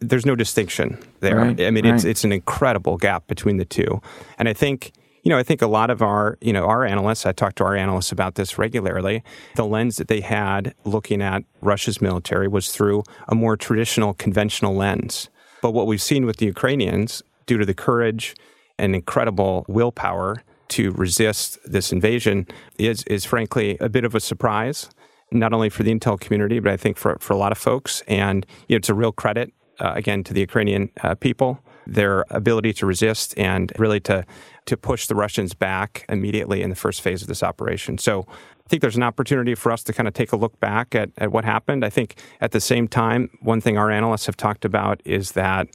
there's 0.00 0.26
no 0.26 0.34
distinction 0.34 0.98
there. 1.20 1.36
Right, 1.36 1.60
I 1.60 1.70
mean, 1.70 1.84
right. 1.84 1.94
it's 1.94 2.04
it's 2.04 2.24
an 2.24 2.32
incredible 2.32 2.96
gap 2.96 3.26
between 3.26 3.58
the 3.58 3.64
two, 3.64 4.00
and 4.38 4.48
I 4.48 4.52
think 4.52 4.92
you 5.22 5.30
know, 5.30 5.38
I 5.38 5.42
think 5.42 5.60
a 5.60 5.66
lot 5.66 5.90
of 5.90 6.02
our, 6.02 6.38
you 6.40 6.52
know, 6.52 6.64
our 6.64 6.84
analysts, 6.84 7.26
I 7.26 7.32
talk 7.32 7.54
to 7.56 7.64
our 7.64 7.76
analysts 7.76 8.12
about 8.12 8.36
this 8.36 8.58
regularly. 8.58 9.22
The 9.56 9.64
lens 9.64 9.96
that 9.96 10.08
they 10.08 10.20
had 10.20 10.74
looking 10.84 11.20
at 11.20 11.44
Russia's 11.60 12.00
military 12.00 12.48
was 12.48 12.72
through 12.72 13.02
a 13.28 13.34
more 13.34 13.56
traditional, 13.56 14.14
conventional 14.14 14.74
lens. 14.74 15.28
But 15.62 15.72
what 15.72 15.86
we've 15.86 16.00
seen 16.00 16.24
with 16.24 16.38
the 16.38 16.46
Ukrainians, 16.46 17.22
due 17.46 17.58
to 17.58 17.66
the 17.66 17.74
courage 17.74 18.34
and 18.78 18.94
incredible 18.94 19.66
willpower 19.68 20.42
to 20.68 20.92
resist 20.92 21.58
this 21.64 21.92
invasion, 21.92 22.46
is, 22.78 23.02
is 23.04 23.24
frankly 23.24 23.76
a 23.80 23.88
bit 23.88 24.04
of 24.04 24.14
a 24.14 24.20
surprise, 24.20 24.88
not 25.32 25.52
only 25.52 25.68
for 25.68 25.82
the 25.82 25.94
intel 25.94 26.18
community, 26.18 26.60
but 26.60 26.72
I 26.72 26.78
think 26.78 26.96
for, 26.96 27.18
for 27.20 27.34
a 27.34 27.36
lot 27.36 27.52
of 27.52 27.58
folks. 27.58 28.02
And 28.08 28.46
you 28.68 28.74
know, 28.74 28.78
it's 28.78 28.88
a 28.88 28.94
real 28.94 29.12
credit, 29.12 29.52
uh, 29.80 29.92
again, 29.94 30.24
to 30.24 30.32
the 30.32 30.40
Ukrainian 30.40 30.90
uh, 31.02 31.14
people 31.14 31.62
their 31.90 32.24
ability 32.30 32.72
to 32.72 32.86
resist 32.86 33.34
and 33.36 33.72
really 33.78 34.00
to 34.00 34.24
to 34.66 34.76
push 34.76 35.06
the 35.06 35.14
Russians 35.14 35.52
back 35.54 36.04
immediately 36.08 36.62
in 36.62 36.70
the 36.70 36.76
first 36.76 37.00
phase 37.00 37.22
of 37.22 37.28
this 37.28 37.42
operation. 37.42 37.98
So 37.98 38.26
I 38.28 38.68
think 38.68 38.82
there's 38.82 38.96
an 38.96 39.02
opportunity 39.02 39.54
for 39.56 39.72
us 39.72 39.82
to 39.84 39.92
kind 39.92 40.06
of 40.06 40.14
take 40.14 40.32
a 40.32 40.36
look 40.36 40.60
back 40.60 40.94
at, 40.94 41.10
at 41.18 41.32
what 41.32 41.44
happened. 41.44 41.84
I 41.84 41.90
think 41.90 42.20
at 42.40 42.52
the 42.52 42.60
same 42.60 42.86
time, 42.86 43.30
one 43.40 43.60
thing 43.60 43.76
our 43.76 43.90
analysts 43.90 44.26
have 44.26 44.36
talked 44.36 44.64
about 44.64 45.00
is 45.04 45.32
that 45.32 45.66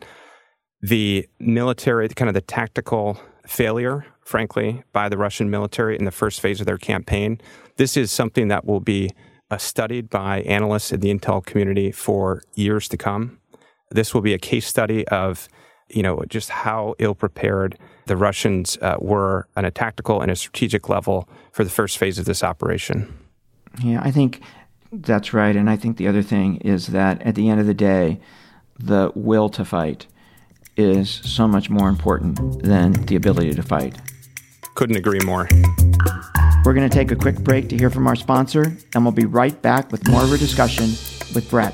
the 0.82 1.28
military, 1.40 2.08
kind 2.08 2.30
of 2.30 2.36
the 2.36 2.42
tactical 2.42 3.20
failure, 3.46 4.06
frankly, 4.22 4.84
by 4.94 5.10
the 5.10 5.18
Russian 5.18 5.50
military 5.50 5.98
in 5.98 6.06
the 6.06 6.12
first 6.12 6.40
phase 6.40 6.62
of 6.62 6.68
their 6.68 6.78
campaign, 6.78 7.42
this 7.76 7.98
is 7.98 8.12
something 8.12 8.48
that 8.48 8.66
will 8.66 8.80
be 8.80 9.10
uh, 9.52 9.58
studied 9.58 10.10
by 10.10 10.42
analysts 10.42 10.94
in 10.94 11.02
the 11.02 11.14
intel 11.14 11.46
community 11.46 11.92
for 11.92 12.44
years 12.54 12.88
to 12.90 12.98
come. 12.98 13.40
This 13.92 14.14
will 14.14 14.22
be 14.22 14.34
a 14.34 14.40
case 14.40 14.68
study 14.68 15.08
of 15.10 15.50
you 15.90 16.04
know, 16.04 16.24
just 16.28 16.50
how 16.50 16.96
ill 17.00 17.16
prepared 17.16 17.78
the 18.06 18.18
Russians 18.18 18.78
uh, 18.82 18.98
were 19.00 19.48
on 19.56 19.66
a 19.66 19.72
tactical 19.72 20.22
and 20.22 20.32
a 20.32 20.36
strategic 20.36 20.90
level 20.90 21.28
for 21.52 21.64
the 21.64 21.70
first 21.70 21.98
phase 21.98 22.20
of 22.20 22.26
this 22.26 22.44
operation. 22.44 23.14
Yeah, 23.84 24.02
I 24.04 24.12
think 24.12 24.42
that's 24.92 25.34
right. 25.34 25.56
And 25.56 25.70
I 25.70 25.76
think 25.76 25.98
the 25.98 26.08
other 26.08 26.22
thing 26.22 26.58
is 26.58 26.88
that 26.88 27.22
at 27.22 27.36
the 27.36 27.50
end 27.50 27.60
of 27.60 27.68
the 27.68 27.74
day, 27.74 28.20
the 28.78 29.12
will 29.16 29.50
to 29.50 29.66
fight 29.66 30.08
is 30.78 31.10
so 31.10 31.48
much 31.48 31.70
more 31.70 31.88
important 31.88 32.64
than 32.64 32.94
the 33.06 33.16
ability 33.16 33.54
to 33.54 33.64
fight. 33.64 33.98
Couldn't 34.76 34.98
agree 34.98 35.22
more. 35.26 35.48
We're 36.66 36.74
going 36.74 36.90
to 36.90 36.94
take 36.94 37.12
a 37.12 37.16
quick 37.16 37.40
break 37.40 37.70
to 37.70 37.78
hear 37.78 37.90
from 37.90 38.08
our 38.08 38.16
sponsor, 38.16 38.76
and 38.94 39.06
we'll 39.06 39.14
be 39.14 39.26
right 39.26 39.60
back 39.62 39.92
with 39.92 40.08
more 40.10 40.24
of 40.24 40.32
a 40.34 40.38
discussion 40.38 40.86
with 41.34 41.48
Brett. 41.50 41.74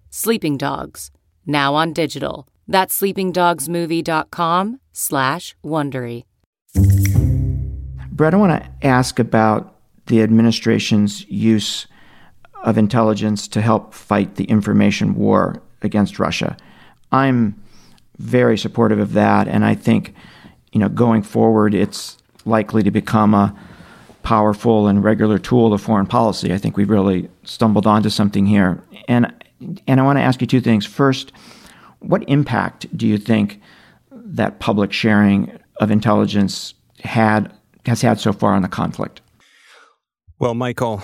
Sleeping 0.13 0.57
Dogs, 0.57 1.09
now 1.45 1.73
on 1.73 1.93
digital. 1.93 2.45
That's 2.67 2.99
sleepingdogsmovie.com 2.99 4.81
slash 4.91 5.55
Wondery. 5.63 6.25
Brett, 8.11 8.33
I 8.33 8.37
want 8.37 8.61
to 8.61 8.85
ask 8.85 9.19
about 9.19 9.73
the 10.07 10.21
administration's 10.21 11.25
use 11.29 11.87
of 12.65 12.77
intelligence 12.77 13.47
to 13.47 13.61
help 13.61 13.93
fight 13.93 14.35
the 14.35 14.43
information 14.43 15.15
war 15.15 15.61
against 15.81 16.19
Russia. 16.19 16.57
I'm 17.13 17.63
very 18.17 18.57
supportive 18.57 18.99
of 18.99 19.13
that, 19.13 19.47
and 19.47 19.63
I 19.63 19.75
think, 19.75 20.13
you 20.73 20.81
know, 20.81 20.89
going 20.89 21.23
forward, 21.23 21.73
it's 21.73 22.17
likely 22.43 22.83
to 22.83 22.91
become 22.91 23.33
a 23.33 23.57
powerful 24.23 24.87
and 24.87 25.05
regular 25.05 25.39
tool 25.39 25.73
of 25.73 25.81
foreign 25.81 26.05
policy. 26.05 26.53
I 26.53 26.57
think 26.57 26.75
we've 26.75 26.89
really 26.89 27.29
stumbled 27.45 27.87
onto 27.87 28.09
something 28.09 28.45
here, 28.45 28.83
and 29.07 29.33
and 29.87 29.99
I 29.99 30.03
want 30.03 30.17
to 30.17 30.23
ask 30.23 30.41
you 30.41 30.47
two 30.47 30.61
things. 30.61 30.85
First, 30.85 31.31
what 31.99 32.23
impact 32.27 32.85
do 32.97 33.07
you 33.07 33.17
think 33.17 33.61
that 34.11 34.59
public 34.59 34.91
sharing 34.91 35.57
of 35.79 35.91
intelligence 35.91 36.73
had 36.99 37.51
has 37.85 38.01
had 38.01 38.19
so 38.19 38.33
far 38.33 38.53
on 38.53 38.61
the 38.61 38.67
conflict? 38.67 39.21
Well, 40.39 40.53
Michael, 40.53 41.01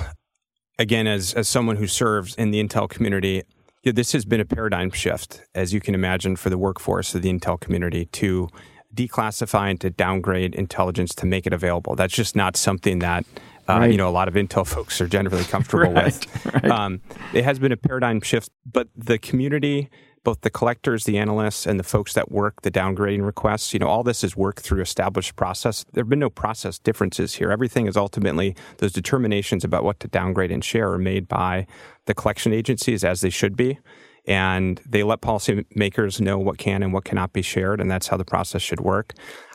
again, 0.79 1.07
as 1.07 1.33
as 1.33 1.47
someone 1.47 1.77
who 1.77 1.87
serves 1.87 2.35
in 2.35 2.51
the 2.51 2.63
intel 2.63 2.89
community, 2.89 3.43
this 3.83 4.11
has 4.11 4.25
been 4.25 4.39
a 4.39 4.45
paradigm 4.45 4.91
shift, 4.91 5.41
as 5.55 5.73
you 5.73 5.79
can 5.79 5.95
imagine, 5.95 6.35
for 6.35 6.49
the 6.49 6.57
workforce 6.57 7.15
of 7.15 7.21
the 7.21 7.29
intel 7.31 7.59
community 7.59 8.05
to 8.05 8.49
declassify 8.93 9.69
and 9.69 9.79
to 9.81 9.89
downgrade 9.89 10.55
intelligence 10.55 11.13
to 11.15 11.25
make 11.25 11.45
it 11.45 11.53
available. 11.53 11.95
That's 11.95 12.13
just 12.13 12.35
not 12.35 12.57
something 12.57 12.99
that 12.99 13.25
uh, 13.69 13.79
right. 13.79 13.91
you 13.91 13.97
know 13.97 14.07
a 14.07 14.11
lot 14.11 14.27
of 14.27 14.33
intel 14.35 14.65
folks 14.65 14.99
are 15.01 15.07
generally 15.07 15.43
comfortable 15.43 15.93
right, 15.93 16.05
with. 16.05 16.53
Right. 16.53 16.71
Um, 16.71 17.01
it 17.33 17.43
has 17.43 17.59
been 17.59 17.71
a 17.71 17.77
paradigm 17.77 18.21
shift, 18.21 18.49
but 18.65 18.87
the 18.95 19.17
community 19.17 19.89
both 20.27 20.41
the 20.41 20.49
collectors, 20.49 21.05
the 21.05 21.17
analysts, 21.17 21.65
and 21.65 21.79
the 21.79 21.85
folks 21.85 22.13
that 22.13 22.29
work 22.29 22.61
the 22.63 22.69
downgrading 22.69 23.25
requests, 23.25 23.73
you 23.73 23.79
know, 23.79 23.87
all 23.87 24.03
this 24.03 24.25
is 24.25 24.35
worked 24.35 24.59
through 24.59 24.81
established 24.81 25.37
process. 25.37 25.85
There 25.93 26.03
have 26.03 26.09
been 26.09 26.19
no 26.19 26.29
process 26.29 26.77
differences 26.79 27.35
here. 27.35 27.49
Everything 27.49 27.87
is 27.87 27.95
ultimately 27.95 28.53
those 28.79 28.91
determinations 28.91 29.63
about 29.63 29.85
what 29.85 30.01
to 30.01 30.09
downgrade 30.09 30.51
and 30.51 30.61
share 30.65 30.91
are 30.91 30.97
made 30.97 31.29
by 31.29 31.65
the 32.07 32.13
collection 32.13 32.51
agencies 32.51 33.05
as 33.05 33.21
they 33.21 33.29
should 33.29 33.55
be. 33.55 33.79
And 34.25 34.81
they 34.85 35.01
let 35.01 35.21
policymakers 35.21 36.19
know 36.19 36.37
what 36.37 36.57
can 36.57 36.83
and 36.83 36.91
what 36.91 37.05
cannot 37.05 37.31
be 37.31 37.41
shared, 37.41 37.79
and 37.79 37.89
that's 37.89 38.07
how 38.07 38.17
the 38.17 38.25
process 38.25 38.61
should 38.61 38.81
work. 38.81 39.13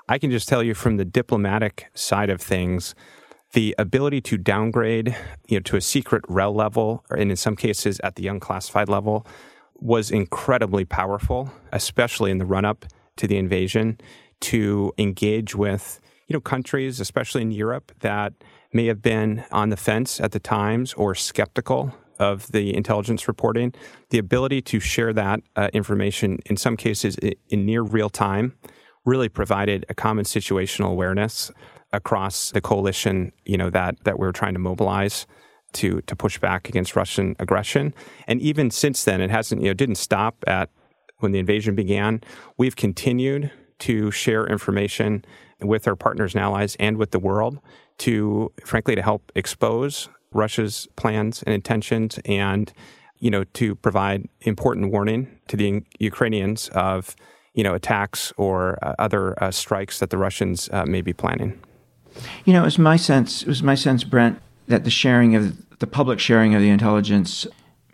I 0.08 0.16
can 0.16 0.30
just 0.30 0.48
tell 0.48 0.62
you 0.62 0.72
from 0.72 0.96
the 0.96 1.04
diplomatic 1.04 1.90
side 1.92 2.30
of 2.30 2.40
things, 2.40 2.94
the 3.52 3.74
ability 3.78 4.20
to 4.20 4.36
downgrade 4.38 5.16
you 5.46 5.58
know, 5.58 5.62
to 5.62 5.76
a 5.76 5.80
secret 5.80 6.24
REL 6.28 6.54
level, 6.54 7.04
and 7.10 7.30
in 7.30 7.36
some 7.36 7.56
cases 7.56 8.00
at 8.02 8.16
the 8.16 8.26
unclassified 8.26 8.88
level, 8.88 9.26
was 9.74 10.10
incredibly 10.10 10.84
powerful, 10.84 11.52
especially 11.72 12.30
in 12.30 12.38
the 12.38 12.46
run 12.46 12.64
up 12.64 12.86
to 13.16 13.26
the 13.26 13.36
invasion, 13.36 13.98
to 14.40 14.92
engage 14.98 15.54
with 15.54 16.00
you 16.28 16.34
know 16.34 16.40
countries, 16.40 17.00
especially 17.00 17.42
in 17.42 17.52
Europe, 17.52 17.92
that 18.00 18.32
may 18.72 18.86
have 18.86 19.02
been 19.02 19.44
on 19.52 19.68
the 19.68 19.76
fence 19.76 20.20
at 20.20 20.32
the 20.32 20.40
times 20.40 20.94
or 20.94 21.14
skeptical 21.14 21.94
of 22.18 22.50
the 22.52 22.74
intelligence 22.74 23.28
reporting. 23.28 23.74
The 24.10 24.18
ability 24.18 24.62
to 24.62 24.80
share 24.80 25.12
that 25.12 25.40
uh, 25.56 25.68
information, 25.72 26.38
in 26.46 26.56
some 26.56 26.76
cases 26.76 27.16
in 27.48 27.66
near 27.66 27.82
real 27.82 28.08
time, 28.08 28.54
really 29.04 29.28
provided 29.28 29.84
a 29.88 29.94
common 29.94 30.24
situational 30.24 30.90
awareness 30.90 31.50
across 31.92 32.50
the 32.50 32.60
coalition. 32.60 33.32
You 33.44 33.56
know 33.56 33.70
that 33.70 34.02
that 34.04 34.18
we 34.18 34.26
we're 34.26 34.32
trying 34.32 34.54
to 34.54 34.60
mobilize 34.60 35.26
to 35.72 36.00
to 36.02 36.16
push 36.16 36.38
back 36.38 36.68
against 36.68 36.96
Russian 36.96 37.36
aggression. 37.38 37.94
And 38.26 38.40
even 38.40 38.70
since 38.70 39.04
then, 39.04 39.20
it 39.20 39.30
hasn't 39.30 39.62
you 39.62 39.68
know 39.68 39.74
didn't 39.74 39.96
stop 39.96 40.44
at 40.46 40.70
when 41.18 41.32
the 41.32 41.38
invasion 41.38 41.74
began. 41.74 42.20
We've 42.56 42.76
continued 42.76 43.50
to 43.80 44.10
share 44.10 44.46
information 44.46 45.24
with 45.60 45.86
our 45.88 45.96
partners 45.96 46.34
and 46.34 46.42
allies 46.42 46.76
and 46.78 46.96
with 46.96 47.10
the 47.10 47.18
world 47.18 47.58
to 47.98 48.52
frankly 48.64 48.94
to 48.94 49.02
help 49.02 49.32
expose 49.34 50.08
Russia's 50.32 50.88
plans 50.96 51.42
and 51.42 51.54
intentions 51.54 52.18
and 52.24 52.72
you 53.18 53.30
know 53.30 53.44
to 53.44 53.74
provide 53.76 54.28
important 54.40 54.90
warning 54.90 55.38
to 55.48 55.56
the 55.56 55.82
Ukrainians 55.98 56.68
of 56.70 57.14
you 57.54 57.62
know 57.62 57.74
attacks 57.74 58.32
or 58.36 58.78
uh, 58.82 58.94
other 58.98 59.40
uh, 59.42 59.50
strikes 59.50 59.98
that 59.98 60.10
the 60.10 60.18
Russians 60.18 60.68
uh, 60.72 60.84
may 60.86 61.02
be 61.02 61.12
planning. 61.12 61.60
You 62.44 62.52
know, 62.52 62.62
it 62.62 62.66
was 62.66 62.78
my 62.78 62.96
sense. 62.96 63.42
It 63.42 63.48
was 63.48 63.62
my 63.62 63.74
sense, 63.74 64.04
Brent, 64.04 64.40
that 64.68 64.84
the 64.84 64.90
sharing 64.90 65.34
of 65.34 65.56
the 65.78 65.86
public 65.86 66.20
sharing 66.20 66.54
of 66.54 66.62
the 66.62 66.68
intelligence 66.68 67.46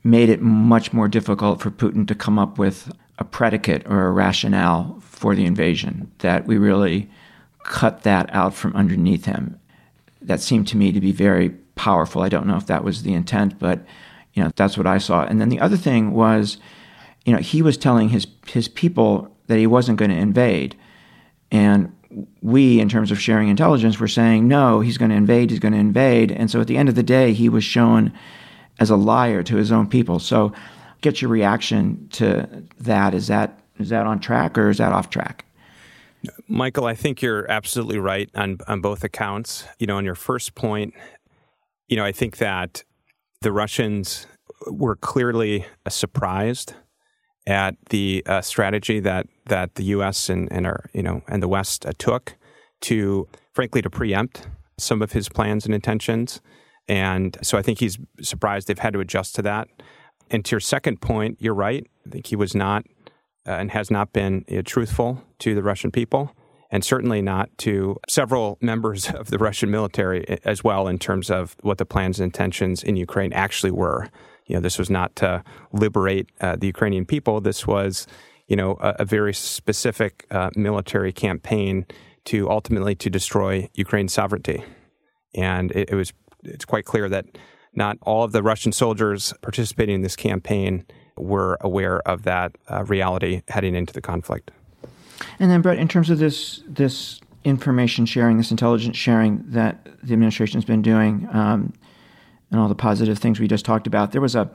made 0.05 0.29
it 0.29 0.41
much 0.41 0.93
more 0.93 1.09
difficult 1.09 1.61
for 1.61 1.71
Putin 1.71 2.07
to 2.09 2.15
come 2.15 2.39
up 2.39 2.59
with 2.59 2.93
a 3.19 3.25
predicate 3.25 3.87
or 3.87 4.07
a 4.07 4.13
rationale 4.13 5.01
for 5.01 5.35
the 5.35 5.45
invasion. 5.45 6.11
That 6.19 6.47
we 6.47 6.59
really 6.59 7.11
cut 7.65 8.03
that 8.03 8.33
out 8.33 8.55
from 8.55 8.75
underneath 8.75 9.25
him. 9.25 9.59
That 10.23 10.41
seemed 10.41 10.69
to 10.69 10.77
me 10.77 10.93
to 10.93 11.01
be 11.01 11.13
very 11.13 11.51
powerful. 11.75 12.23
I 12.23 12.29
don't 12.29 12.47
know 12.47 12.57
if 12.57 12.67
that 12.67 12.85
was 12.85 13.03
the 13.03 13.15
intent, 13.15 13.59
but 13.59 13.85
you 14.35 14.43
know 14.43 14.51
that's 14.57 14.77
what 14.77 14.87
I 14.87 14.99
saw. 14.99 15.25
And 15.25 15.41
then 15.41 15.49
the 15.49 15.61
other 15.61 15.77
thing 15.77 16.13
was, 16.13 16.59
you 17.25 17.33
know, 17.33 17.39
he 17.39 17.63
was 17.63 17.77
telling 17.77 18.11
his 18.11 18.27
his 18.47 18.69
people 18.69 19.35
that 19.47 19.59
he 19.59 19.67
wasn't 19.67 19.99
going 19.99 20.11
to 20.11 20.17
invade, 20.17 20.77
and 21.51 21.93
we, 22.41 22.81
in 22.81 22.89
terms 22.89 23.11
of 23.11 23.21
sharing 23.21 23.49
intelligence, 23.49 24.01
were 24.01 24.09
saying, 24.09 24.49
no, 24.49 24.81
he's 24.81 24.99
going 24.99 25.11
to 25.11 25.17
invade, 25.17 25.51
he's 25.51 25.59
going 25.59 25.75
to 25.75 25.79
invade. 25.79 26.33
And 26.33 26.51
so 26.51 26.61
at 26.61 26.67
the 26.67 26.77
end 26.77 26.89
of 26.89 26.95
the 26.95 27.03
day, 27.03 27.33
he 27.33 27.49
was 27.49 27.65
shown 27.65 28.13
as 28.79 28.91
a 28.91 28.97
liar 28.97 29.43
to 29.43 29.57
his 29.57 29.71
own 29.71 29.89
people. 29.89 30.19
So 30.19 30.53
get 31.01 31.21
your 31.21 31.31
reaction 31.31 32.09
to 32.13 32.65
that. 32.81 33.15
Is 33.15 33.27
that 33.27 33.59
is 33.79 33.91
that 33.91 34.07
on 34.07 34.19
track 34.19 34.59
or 34.59 34.71
is 34.71 34.79
that 34.79 34.93
off 34.93 35.11
track? 35.11 35.45
Michael, 36.49 36.87
I 36.87 36.95
think 36.95 37.23
you're 37.23 37.49
absolutely 37.49 37.99
right 37.99 38.29
on, 38.35 38.59
on 38.67 38.81
both 38.81 39.05
accounts. 39.05 39.65
You 39.79 39.87
know, 39.87 39.97
on 39.97 40.05
your 40.05 40.17
first 40.17 40.57
point, 40.57 40.95
you 41.87 41.97
know, 41.97 42.05
I 42.05 42.11
think 42.11 42.39
that 42.39 42.83
the 43.41 43.53
Russians 43.53 44.27
were 44.67 44.97
clearly 44.97 45.65
surprised 45.89 46.75
at 47.49 47.75
the 47.89 48.23
uh, 48.27 48.43
strategy 48.43 49.01
that 49.01 49.27
that 49.47 49.75
the 49.77 49.85
U.S. 49.85 50.29
and, 50.29 50.53
and 50.53 50.67
our 50.67 50.85
you 50.93 51.03
know 51.03 51.23
and 51.27 51.43
the 51.43 51.49
West 51.49 51.87
uh, 51.87 51.93
took 51.99 52.37
to 52.83 53.27
frankly 53.55 53.83
to 53.83 53.91
preempt 53.91 54.47
some 54.77 55.03
of 55.03 55.13
his 55.13 55.29
plans 55.29 55.65
and 55.65 55.75
intentions, 55.75 56.41
and 56.87 57.37
so 57.43 57.59
I 57.59 57.63
think 57.63 57.81
he's 57.81 57.99
surprised 58.21 58.69
they've 58.69 58.79
had 58.79 58.93
to 58.93 59.01
adjust 59.01 59.35
to 59.37 59.43
that. 59.43 59.69
And 60.31 60.45
to 60.45 60.53
your 60.53 60.61
second 60.61 61.01
point, 61.01 61.39
you're 61.41 61.55
right. 61.55 61.87
I 62.07 62.11
think 62.11 62.27
he 62.27 62.37
was 62.37 62.55
not 62.55 62.85
uh, 63.47 63.53
and 63.53 63.71
has 63.71 63.91
not 63.91 64.13
been 64.13 64.45
truthful 64.65 65.25
to 65.39 65.55
the 65.55 65.63
Russian 65.63 65.91
people. 65.91 66.33
And 66.71 66.85
certainly 66.85 67.23
not 67.23 67.49
to 67.59 67.97
several 68.11 68.59
members 68.61 69.09
of 69.09 69.31
the 69.31 69.39
Russian 69.39 69.71
military 69.71 70.29
uh, 70.29 70.37
as 70.45 70.63
well, 70.63 70.87
in 70.87 70.99
terms 70.99 71.31
of 71.31 71.57
what 71.63 71.79
the 71.79 71.87
plans 71.87 72.21
and 72.21 72.27
intentions 72.27 72.83
in 72.83 72.97
Ukraine 72.97 73.33
actually 73.33 73.71
were. 73.71 74.11
You 74.49 74.57
know, 74.57 74.61
this 74.61 74.79
was 74.79 74.91
not 74.91 75.15
to 75.17 75.45
liberate 75.73 76.31
uh, 76.41 76.57
the 76.57 76.67
Ukrainian 76.67 77.07
people. 77.07 77.41
This 77.41 77.67
was, 77.67 78.07
you 78.49 78.57
know, 78.57 78.77
a, 78.81 78.97
a 79.01 79.05
very 79.05 79.33
specific 79.33 80.27
uh, 80.31 80.51
military 80.57 81.13
campaign 81.13 81.87
to 82.25 82.51
ultimately 82.51 82.95
to 82.97 83.09
destroy 83.09 83.69
Ukraine's 83.75 84.13
sovereignty. 84.13 84.65
And 85.35 85.71
it, 85.73 85.91
it, 85.91 85.95
was 85.95 86.13
it's 86.43 86.65
quite 86.65 86.85
clear 86.85 87.09
that 87.09 87.27
not 87.75 87.99
all 88.03 88.25
of 88.25 88.33
the 88.33 88.43
Russian 88.43 88.73
soldiers 88.73 89.33
participating 89.43 89.97
in 89.97 90.03
this 90.03 90.17
campaign 90.17 90.85
were 91.17 91.59
aware 91.61 92.01
of 92.09 92.23
that 92.25 92.57
uh, 92.71 92.85
reality 92.85 93.43
heading 93.49 93.75
into 93.75 93.93
the 93.93 94.01
conflict. 94.01 94.51
And 95.39 95.51
then, 95.51 95.63
Brett, 95.63 95.79
in 95.79 95.89
terms 95.89 96.11
of 96.11 96.19
this 96.19 96.63
this 96.67 97.21
information 97.45 98.07
sharing, 98.07 98.37
this 98.37 98.51
intelligence 98.51 98.97
sharing 98.97 99.43
that 99.51 99.85
the 100.03 100.13
administration 100.13 100.59
has 100.59 100.65
been 100.65 100.83
doing, 100.83 101.29
um, 101.33 101.73
and 102.51 102.61
all 102.61 102.69
the 102.69 102.75
positive 102.75 103.19
things 103.19 103.41
we 103.41 103.49
just 103.49 103.65
talked 103.65 103.87
about. 103.87 104.13
There 104.13 104.21
was 104.21 104.35
a 104.35 104.51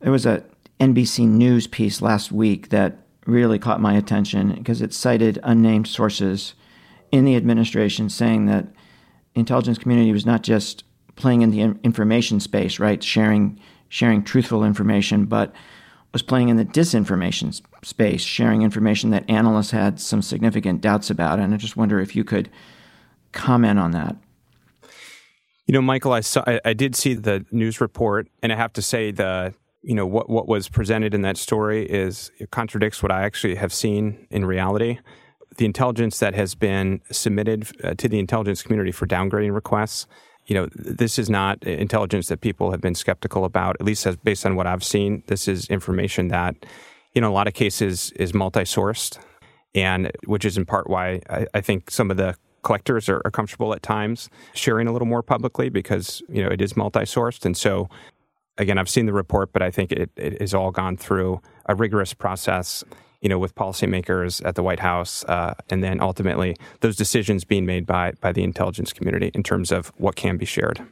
there 0.00 0.12
was 0.12 0.26
a 0.26 0.44
NBC 0.80 1.26
News 1.26 1.66
piece 1.66 2.02
last 2.02 2.32
week 2.32 2.68
that 2.70 2.98
really 3.26 3.58
caught 3.58 3.80
my 3.80 3.94
attention 3.94 4.52
because 4.54 4.82
it 4.82 4.92
cited 4.92 5.38
unnamed 5.42 5.88
sources 5.88 6.54
in 7.10 7.24
the 7.24 7.36
administration 7.36 8.10
saying 8.10 8.46
that 8.46 8.66
intelligence 9.34 9.78
community 9.78 10.12
was 10.12 10.26
not 10.26 10.42
just 10.42 10.84
playing 11.16 11.42
in 11.42 11.50
the 11.50 11.60
information 11.82 12.40
space, 12.40 12.78
right, 12.78 13.02
sharing 13.02 13.58
sharing 13.88 14.24
truthful 14.24 14.64
information, 14.64 15.24
but 15.24 15.54
was 16.12 16.22
playing 16.22 16.48
in 16.48 16.56
the 16.56 16.64
disinformation 16.64 17.60
space, 17.82 18.22
sharing 18.22 18.62
information 18.62 19.10
that 19.10 19.28
analysts 19.28 19.70
had 19.70 20.00
some 20.00 20.22
significant 20.22 20.80
doubts 20.80 21.10
about. 21.10 21.38
And 21.38 21.54
I 21.54 21.56
just 21.56 21.76
wonder 21.76 22.00
if 22.00 22.16
you 22.16 22.24
could 22.24 22.50
comment 23.32 23.78
on 23.78 23.92
that. 23.92 24.16
You 25.66 25.72
know, 25.72 25.82
Michael, 25.82 26.12
I 26.12 26.20
saw, 26.20 26.44
I, 26.46 26.60
I 26.64 26.72
did 26.74 26.94
see 26.94 27.14
the 27.14 27.44
news 27.50 27.80
report, 27.80 28.28
and 28.42 28.52
I 28.52 28.56
have 28.56 28.72
to 28.74 28.82
say 28.82 29.10
the 29.10 29.54
you 29.82 29.94
know 29.94 30.06
what 30.06 30.28
what 30.28 30.46
was 30.48 30.68
presented 30.68 31.14
in 31.14 31.22
that 31.22 31.36
story 31.36 31.84
is 31.84 32.30
contradicts 32.50 33.02
what 33.02 33.12
I 33.12 33.24
actually 33.24 33.54
have 33.56 33.72
seen 33.72 34.26
in 34.30 34.44
reality. 34.44 34.98
The 35.56 35.64
intelligence 35.64 36.18
that 36.18 36.34
has 36.34 36.54
been 36.54 37.00
submitted 37.10 37.68
uh, 37.84 37.94
to 37.94 38.08
the 38.08 38.18
intelligence 38.18 38.62
community 38.62 38.92
for 38.92 39.06
downgrading 39.06 39.54
requests, 39.54 40.06
you 40.46 40.54
know, 40.54 40.68
this 40.74 41.18
is 41.18 41.30
not 41.30 41.62
intelligence 41.62 42.26
that 42.26 42.40
people 42.40 42.70
have 42.72 42.80
been 42.80 42.94
skeptical 42.94 43.44
about. 43.44 43.76
At 43.80 43.86
least 43.86 44.06
as, 44.06 44.16
based 44.16 44.44
on 44.44 44.56
what 44.56 44.66
I've 44.66 44.84
seen, 44.84 45.22
this 45.28 45.46
is 45.48 45.66
information 45.68 46.28
that, 46.28 46.56
in 47.14 47.24
a 47.24 47.30
lot 47.30 47.46
of 47.46 47.54
cases, 47.54 48.10
is 48.16 48.34
multi-sourced, 48.34 49.18
and 49.74 50.10
which 50.26 50.44
is 50.44 50.58
in 50.58 50.66
part 50.66 50.90
why 50.90 51.20
I, 51.30 51.46
I 51.54 51.60
think 51.60 51.90
some 51.90 52.10
of 52.10 52.16
the 52.16 52.36
collectors 52.64 53.08
are, 53.08 53.22
are, 53.24 53.30
comfortable 53.30 53.72
at 53.74 53.82
times 53.82 54.28
sharing 54.54 54.88
a 54.88 54.92
little 54.92 55.06
more 55.06 55.22
publicly 55.22 55.68
because 55.68 56.22
you 56.28 56.42
know 56.42 56.48
it 56.48 56.60
is 56.60 56.76
multi-sourced 56.76 57.44
and 57.44 57.56
so 57.56 57.88
again 58.58 58.78
i've 58.78 58.88
seen 58.88 59.06
the 59.06 59.12
report 59.12 59.52
but 59.52 59.62
i 59.62 59.70
think 59.70 59.92
it, 59.92 60.10
it 60.16 60.40
has 60.40 60.54
all 60.54 60.70
gone 60.70 60.96
through 60.96 61.40
a 61.66 61.74
rigorous 61.74 62.14
process 62.14 62.82
you 63.20 63.28
know 63.28 63.38
with 63.38 63.54
policymakers 63.54 64.44
at 64.44 64.54
the 64.54 64.62
white 64.62 64.80
house 64.80 65.24
uh, 65.24 65.54
and 65.70 65.84
then 65.84 66.00
ultimately 66.00 66.56
those 66.80 66.96
decisions 66.96 67.44
being 67.44 67.66
made 67.66 67.86
by 67.86 68.12
by 68.20 68.32
the 68.32 68.42
intelligence 68.42 68.92
community 68.92 69.30
in 69.34 69.42
terms 69.42 69.70
of 69.70 69.92
what 69.96 70.16
can 70.16 70.36
be 70.36 70.46
shared 70.46 70.84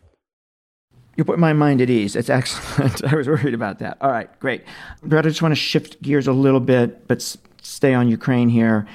you 1.15 1.25
put 1.25 1.39
my 1.39 1.53
mind 1.53 1.83
at 1.83 1.91
ease. 1.91 2.17
It's 2.17 2.31
excellent. 2.31 3.05
I 3.13 3.15
was 3.15 3.29
worried 3.29 3.53
about 3.53 3.81
that. 3.81 3.99
All 4.01 4.11
right, 4.11 4.31
great. 4.41 4.65
Brett, 5.03 5.27
I 5.27 5.29
just 5.29 5.43
want 5.43 5.53
to 5.53 5.57
shift 5.61 6.01
gears 6.01 6.27
a 6.27 6.33
little 6.33 6.59
bit, 6.59 7.07
but 7.07 7.21
stay 7.61 7.93
on 7.93 8.09
Ukraine 8.09 8.49
here 8.49 8.87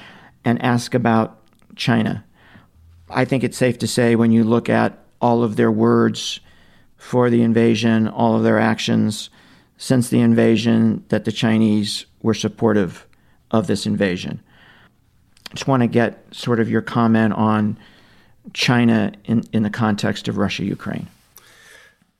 and 0.44 0.60
ask 0.60 0.94
about 0.94 1.38
China. 1.76 2.24
I 3.10 3.24
think 3.24 3.44
it's 3.44 3.56
safe 3.56 3.78
to 3.78 3.86
say 3.86 4.16
when 4.16 4.32
you 4.32 4.44
look 4.44 4.68
at 4.68 4.98
all 5.20 5.42
of 5.42 5.56
their 5.56 5.70
words 5.70 6.40
for 6.96 7.30
the 7.30 7.42
invasion, 7.42 8.08
all 8.08 8.36
of 8.36 8.42
their 8.42 8.58
actions 8.58 9.30
since 9.76 10.08
the 10.08 10.20
invasion, 10.20 11.04
that 11.08 11.24
the 11.24 11.32
Chinese 11.32 12.06
were 12.20 12.34
supportive 12.34 13.06
of 13.50 13.66
this 13.66 13.86
invasion. 13.86 14.42
I 15.50 15.54
just 15.54 15.68
want 15.68 15.82
to 15.82 15.86
get 15.86 16.22
sort 16.32 16.60
of 16.60 16.68
your 16.68 16.82
comment 16.82 17.32
on 17.34 17.78
China 18.52 19.12
in, 19.24 19.44
in 19.52 19.62
the 19.62 19.70
context 19.70 20.28
of 20.28 20.36
Russia 20.36 20.64
Ukraine. 20.64 21.06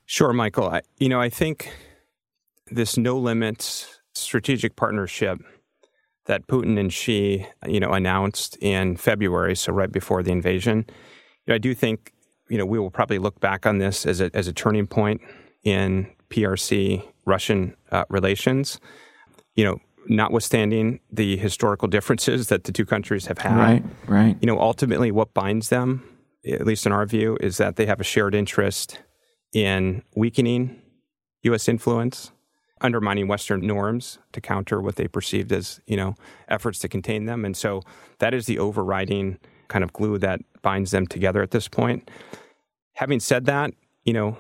Sure, 0.07 0.33
Michael. 0.33 0.69
I, 0.69 0.83
you 0.99 1.09
know, 1.09 1.21
I 1.21 1.29
think 1.29 1.71
this 2.71 2.97
no 2.97 3.19
limits 3.19 4.01
strategic 4.15 4.77
partnership 4.77 5.41
that 6.29 6.47
Putin 6.47 6.79
and 6.79 6.93
Xi, 6.93 7.47
you 7.67 7.81
know, 7.81 7.93
announced 7.93 8.57
in 8.61 8.97
February, 8.97 9.57
so 9.57 9.73
right 9.73 9.91
before 9.91 10.23
the 10.23 10.31
invasion. 10.31 10.85
You 11.47 11.53
know, 11.53 11.55
I 11.55 11.59
do 11.59 11.75
think, 11.75 12.13
you 12.49 12.59
know, 12.59 12.67
we 12.67 12.79
will 12.79 12.91
probably 12.91 13.19
look 13.19 13.41
back 13.41 13.67
on 13.67 13.79
this 13.79 14.07
as 14.07 14.21
a, 14.21 14.31
as 14.35 14.47
a 14.47 14.53
turning 14.53 14.87
point 14.87 15.21
in 15.65 16.07
PRC 16.31 17.03
Russian 17.25 17.75
uh, 17.91 18.05
relations. 18.11 18.79
You 19.57 19.65
know, 19.65 19.79
notwithstanding 20.07 21.01
the 21.11 21.39
historical 21.39 21.89
differences 21.89 22.49
that 22.49 22.65
the 22.65 22.73
two 22.73 22.85
countries 22.85 23.27
have 23.27 23.39
had. 23.39 23.57
Right, 23.57 23.85
right. 24.07 24.37
You 24.41 24.47
know, 24.47 24.61
ultimately 24.61 25.11
what 25.11 25.33
binds 25.33 25.71
them, 25.71 26.05
at 26.47 26.67
least 26.67 26.85
in 26.87 26.93
our 26.93 27.07
view, 27.07 27.39
is 27.41 27.57
that 27.57 27.77
they 27.77 27.87
have 27.87 28.01
a 28.01 28.05
shared 28.05 28.35
interest 28.35 29.01
in 29.55 30.03
weakening 30.15 30.81
U.S. 31.43 31.69
influence 31.69 32.33
undermining 32.81 33.29
Western 33.29 33.67
norms 33.67 34.19
to 34.33 34.41
counter 34.41 34.81
what 34.81 34.97
they 34.97 35.09
perceived 35.09 35.53
as, 35.53 35.81
you 35.87 35.97
know, 35.97 36.15
efforts 36.49 36.79
to 36.81 36.89
contain 36.89 37.27
them. 37.27 37.45
And 37.45 37.57
so 37.57 37.83
that 38.19 38.35
is 38.35 38.47
the 38.47 38.59
overriding 38.59 39.39
kind 39.69 39.85
of 39.85 39.93
glue 39.93 40.19
that 40.19 40.41
binds 40.63 40.91
them 40.91 41.07
together 41.07 41.43
at 41.43 41.51
this 41.51 41.69
point. 41.69 42.11
Having 42.95 43.21
said 43.21 43.45
that, 43.47 43.73
you 44.05 44.13
know, 44.13 44.37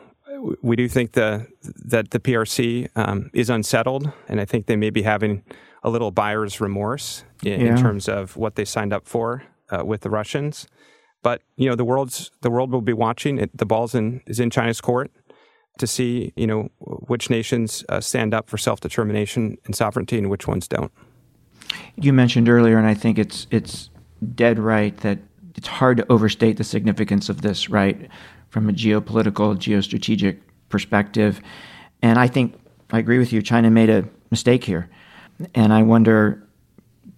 we 0.62 0.76
do 0.76 0.88
think 0.88 1.12
the 1.12 1.46
that 1.84 2.10
the 2.10 2.20
PRC 2.20 2.88
um, 2.96 3.30
is 3.32 3.50
unsettled, 3.50 4.12
and 4.28 4.40
I 4.40 4.44
think 4.44 4.66
they 4.66 4.76
may 4.76 4.90
be 4.90 5.02
having 5.02 5.42
a 5.82 5.90
little 5.90 6.10
buyer's 6.10 6.60
remorse 6.60 7.24
in, 7.42 7.60
yeah. 7.60 7.66
in 7.68 7.76
terms 7.76 8.08
of 8.08 8.36
what 8.36 8.54
they 8.54 8.64
signed 8.64 8.92
up 8.92 9.06
for 9.06 9.42
uh, 9.70 9.84
with 9.84 10.02
the 10.02 10.10
Russians. 10.10 10.66
But 11.22 11.42
you 11.56 11.68
know, 11.68 11.74
the 11.74 11.84
world's 11.84 12.30
the 12.42 12.50
world 12.50 12.70
will 12.70 12.80
be 12.80 12.92
watching. 12.92 13.38
It, 13.38 13.56
the 13.56 13.66
ball's 13.66 13.94
in 13.94 14.22
is 14.26 14.38
in 14.40 14.50
China's 14.50 14.80
court, 14.80 15.10
to 15.78 15.86
see, 15.86 16.32
you 16.36 16.46
know, 16.46 16.70
which 16.80 17.30
nations 17.30 17.84
uh, 17.88 18.00
stand 18.00 18.34
up 18.34 18.48
for 18.48 18.58
self 18.58 18.80
determination 18.80 19.58
and 19.64 19.74
sovereignty 19.74 20.18
and 20.18 20.30
which 20.30 20.46
ones 20.46 20.68
don't. 20.68 20.92
You 21.96 22.12
mentioned 22.12 22.48
earlier, 22.48 22.78
and 22.78 22.86
I 22.86 22.94
think 22.94 23.18
it's 23.18 23.46
it's 23.50 23.90
dead 24.34 24.58
right 24.58 24.96
that 24.98 25.18
it's 25.56 25.68
hard 25.68 25.96
to 25.98 26.06
overstate 26.10 26.56
the 26.56 26.64
significance 26.64 27.28
of 27.28 27.42
this, 27.42 27.68
right, 27.68 28.08
from 28.50 28.68
a 28.68 28.72
geopolitical, 28.72 29.56
geostrategic 29.56 30.38
perspective. 30.68 31.40
And 32.02 32.18
I 32.18 32.28
think 32.28 32.54
I 32.90 32.98
agree 32.98 33.18
with 33.18 33.32
you. 33.32 33.42
China 33.42 33.70
made 33.70 33.90
a 33.90 34.04
mistake 34.30 34.64
here, 34.64 34.88
and 35.54 35.72
I 35.72 35.82
wonder, 35.82 36.46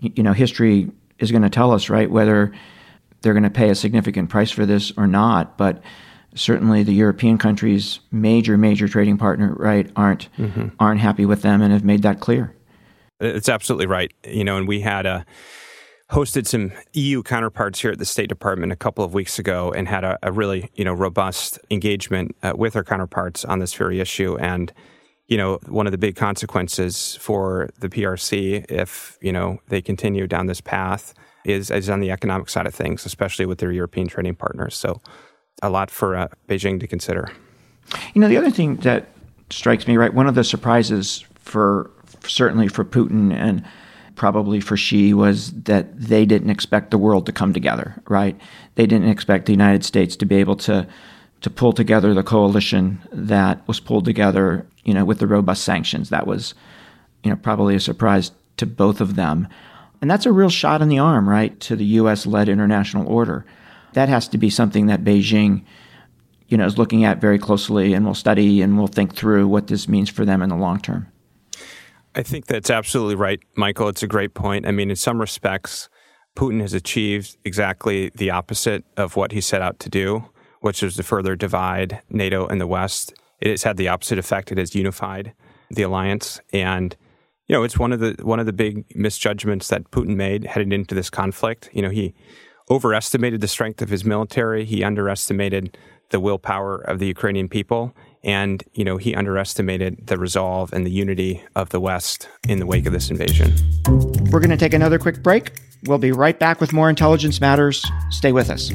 you 0.01 0.23
know, 0.23 0.33
history 0.33 0.91
is 1.19 1.31
going 1.31 1.43
to 1.43 1.51
tell 1.51 1.73
us, 1.73 1.91
right, 1.91 2.11
whether 2.11 2.53
they're 3.21 3.35
going 3.35 3.45
to 3.45 3.51
pay 3.51 3.71
a 3.71 3.75
significant 3.75 4.31
price 4.31 4.51
for 4.51 4.65
this 4.65 4.93
or 4.97 5.07
not, 5.07 5.59
but 5.59 5.83
certainly 6.35 6.83
the 6.83 6.93
European 6.93 7.39
countries, 7.39 8.01
major 8.11 8.57
major 8.57 8.89
trading 8.89 9.19
partner, 9.19 9.55
right, 9.55 9.91
aren't 9.97 10.29
mm-hmm. 10.37 10.69
aren't 10.79 11.01
happy 11.01 11.27
with 11.27 11.43
them 11.43 11.63
and 11.63 11.73
have 11.73 11.85
made 11.85 12.03
that 12.03 12.21
clear. 12.21 12.55
It's 13.21 13.49
absolutely 13.49 13.87
right. 13.87 14.13
You 14.25 14.45
know, 14.45 14.57
and 14.57 14.67
we 14.67 14.81
had 14.81 15.07
a 15.07 15.27
hosted 16.11 16.47
some 16.47 16.73
EU 16.93 17.23
counterparts 17.23 17.81
here 17.81 17.93
at 17.93 17.99
the 17.99 18.05
State 18.05 18.29
Department 18.29 18.73
a 18.73 18.77
couple 18.77 19.05
of 19.05 19.15
weeks 19.15 19.39
ago 19.39 19.73
and 19.73 19.87
had 19.87 20.03
a, 20.05 20.19
a 20.23 20.33
really 20.33 20.71
you 20.75 20.85
know 20.85 20.93
robust 20.93 21.59
engagement 21.71 22.37
uh, 22.43 22.53
with 22.57 22.77
our 22.77 22.85
counterparts 22.85 23.45
on 23.45 23.59
this 23.59 23.75
very 23.75 24.01
issue 24.01 24.37
and. 24.39 24.73
You 25.27 25.37
know, 25.37 25.61
one 25.69 25.87
of 25.87 25.93
the 25.93 25.99
big 25.99 26.17
consequences 26.17 27.17
for 27.21 27.71
the 27.79 27.89
PRC, 27.89 28.69
if 28.69 29.17
you 29.21 29.33
know 29.33 29.61
they 29.69 29.81
continue 29.81 30.27
down 30.27 30.47
this 30.47 30.61
path, 30.61 31.15
is 31.45 31.71
is 31.71 31.89
on 31.89 32.01
the 32.01 32.11
economic 32.11 32.49
side 32.49 32.67
of 32.67 32.75
things, 32.75 33.07
especially 33.07 33.47
with 33.47 33.59
their 33.59 33.73
European 33.73 34.09
trading 34.09 34.35
partners. 34.35 34.75
So, 34.75 35.01
a 35.63 35.71
lot 35.71 35.91
for 35.91 36.17
uh, 36.17 36.29
Beijing 36.49 36.81
to 36.81 36.87
consider. 36.87 37.31
You 38.15 38.21
know, 38.21 38.29
the 38.29 38.37
other 38.37 38.51
thing 38.51 38.77
that 38.77 39.09
strikes 39.51 39.87
me, 39.87 39.97
right, 39.97 40.13
one 40.13 40.27
of 40.27 40.35
the 40.35 40.45
surprises 40.45 41.25
for 41.37 41.91
certainly 42.23 42.69
for 42.69 42.85
Putin 42.85 43.33
and 43.33 43.65
probably 44.15 44.61
for 44.61 44.77
Xi 44.77 45.15
was 45.15 45.51
that 45.53 45.99
they 45.99 46.27
didn't 46.27 46.51
expect 46.51 46.91
the 46.91 46.99
world 46.99 47.27
to 47.27 47.33
come 47.33 47.53
together, 47.53 48.01
right? 48.09 48.39
They 48.75 48.87
didn't 48.87 49.09
expect 49.09 49.47
the 49.47 49.53
United 49.53 49.85
States 49.85 50.15
to 50.17 50.27
be 50.27 50.37
able 50.37 50.57
to 50.57 50.87
to 51.41 51.49
pull 51.49 51.73
together 51.73 52.13
the 52.13 52.23
coalition 52.23 53.01
that 53.13 53.67
was 53.67 53.81
pulled 53.81 54.05
together, 54.05 54.67
you 54.85 54.93
know, 54.93 55.07
with 55.07 55.21
the 55.21 55.27
robust 55.27 55.65
sanctions. 55.65 56.11
That 56.11 56.27
was, 56.27 56.53
you 57.25 57.31
know, 57.31 57.37
probably 57.37 57.75
a 57.75 57.81
surprise 57.81 58.31
to 58.59 58.67
both 58.67 59.01
of 59.01 59.17
them. 59.17 59.49
And 60.03 60.11
that's 60.11 60.27
a 60.27 60.33
real 60.33 60.51
shot 60.51 60.83
in 60.83 60.91
the 60.91 60.99
arm, 60.99 61.27
right, 61.27 61.59
to 61.61 61.77
the 61.77 61.85
US 61.85 62.27
led 62.27 62.51
international 62.51 63.09
order 63.09 63.47
that 63.93 64.09
has 64.09 64.29
to 64.29 64.39
be 64.39 64.51
something 64.51 64.87
that 64.87 65.05
Beijing, 65.05 65.65
you 66.49 66.57
know, 66.57 66.67
is 66.67 66.79
looking 66.79 67.05
at 67.05 67.21
very 67.21 67.39
closely 67.39 67.95
and 67.95 68.05
will 68.05 68.15
study 68.15 68.63
and 68.63 68.79
will 68.79 68.87
think 68.87 69.15
through 69.15 69.49
what 69.49 69.67
this 69.67 69.89
means 69.89 70.11
for 70.11 70.25
them 70.25 70.43
in 70.43 70.49
the 70.49 70.57
long 70.57 70.81
term. 70.81 71.07
I 72.15 72.23
think 72.23 72.47
that's 72.47 72.71
absolutely 72.71 73.15
right, 73.15 73.41
Michael. 73.57 73.89
It's 73.89 74.03
a 74.03 74.09
great 74.09 74.35
point. 74.35 74.67
I 74.67 74.73
mean, 74.73 74.91
in 74.91 74.97
some 74.97 75.21
respects, 75.21 75.89
Putin 76.37 76.61
has 76.61 76.75
achieved 76.75 77.37
exactly 77.45 78.11
the 78.15 78.31
opposite 78.31 78.85
of 78.97 79.17
what 79.17 79.33
he 79.33 79.41
set 79.41 79.63
out 79.63 79.79
to 79.81 79.89
do, 79.89 80.25
which 80.61 80.83
was 80.83 80.97
to 80.97 81.03
further 81.03 81.37
divide 81.37 82.03
NATO 82.11 82.47
and 82.47 82.61
the 82.61 82.67
West. 82.67 83.15
It 83.41 83.51
has 83.51 83.63
had 83.63 83.77
the 83.77 83.89
opposite 83.89 84.19
effect. 84.19 84.51
It 84.51 84.59
has 84.59 84.75
unified 84.75 85.35
the 85.71 85.83
alliance, 85.83 86.41
and 86.53 86.97
you 87.47 87.57
know, 87.57 87.63
it's 87.63 87.79
one 87.79 87.93
of 87.93 88.01
the 88.01 88.17
one 88.23 88.41
of 88.41 88.47
the 88.47 88.53
big 88.53 88.85
misjudgments 88.95 89.69
that 89.69 89.91
Putin 89.91 90.17
made 90.17 90.45
heading 90.45 90.73
into 90.73 90.95
this 90.95 91.11
conflict. 91.11 91.71
You 91.73 91.83
know, 91.83 91.91
he 91.91 92.15
overestimated 92.71 93.41
the 93.41 93.49
strength 93.49 93.83
of 93.83 93.89
his 93.89 94.05
military. 94.05 94.65
He 94.65 94.85
underestimated 94.85 95.77
the 96.11 96.21
willpower 96.21 96.77
of 96.77 96.99
the 96.99 97.07
Ukrainian 97.07 97.49
people. 97.49 97.95
And, 98.23 98.63
you 98.75 98.85
know, 98.85 98.97
he 98.97 99.15
underestimated 99.15 100.07
the 100.07 100.19
resolve 100.19 100.73
and 100.73 100.85
the 100.85 100.91
unity 100.91 101.43
of 101.57 101.71
the 101.71 101.81
West 101.81 102.29
in 102.47 102.59
the 102.59 102.67
wake 102.67 102.87
of 102.87 102.93
this 102.93 103.11
invasion. 103.11 103.55
We're 104.31 104.41
going 104.41 104.51
to 104.51 104.57
take 104.57 104.75
another 104.75 104.99
quick 104.99 105.23
break. 105.23 105.59
We'll 105.87 105.99
be 105.99 106.13
right 106.13 106.39
back 106.39 106.61
with 106.61 106.73
more 106.73 106.91
Intelligence 106.91 107.41
Matters. 107.41 107.85
Stay 108.11 108.33
with 108.33 108.51
us. 108.51 108.73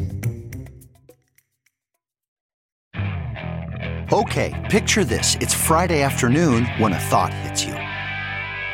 Okay, 4.11 4.67
picture 4.69 5.03
this. 5.03 5.35
It's 5.41 5.53
Friday 5.53 6.01
afternoon 6.01 6.65
when 6.77 6.93
a 6.93 6.99
thought 6.99 7.33
hits 7.33 7.65
you. 7.65 7.84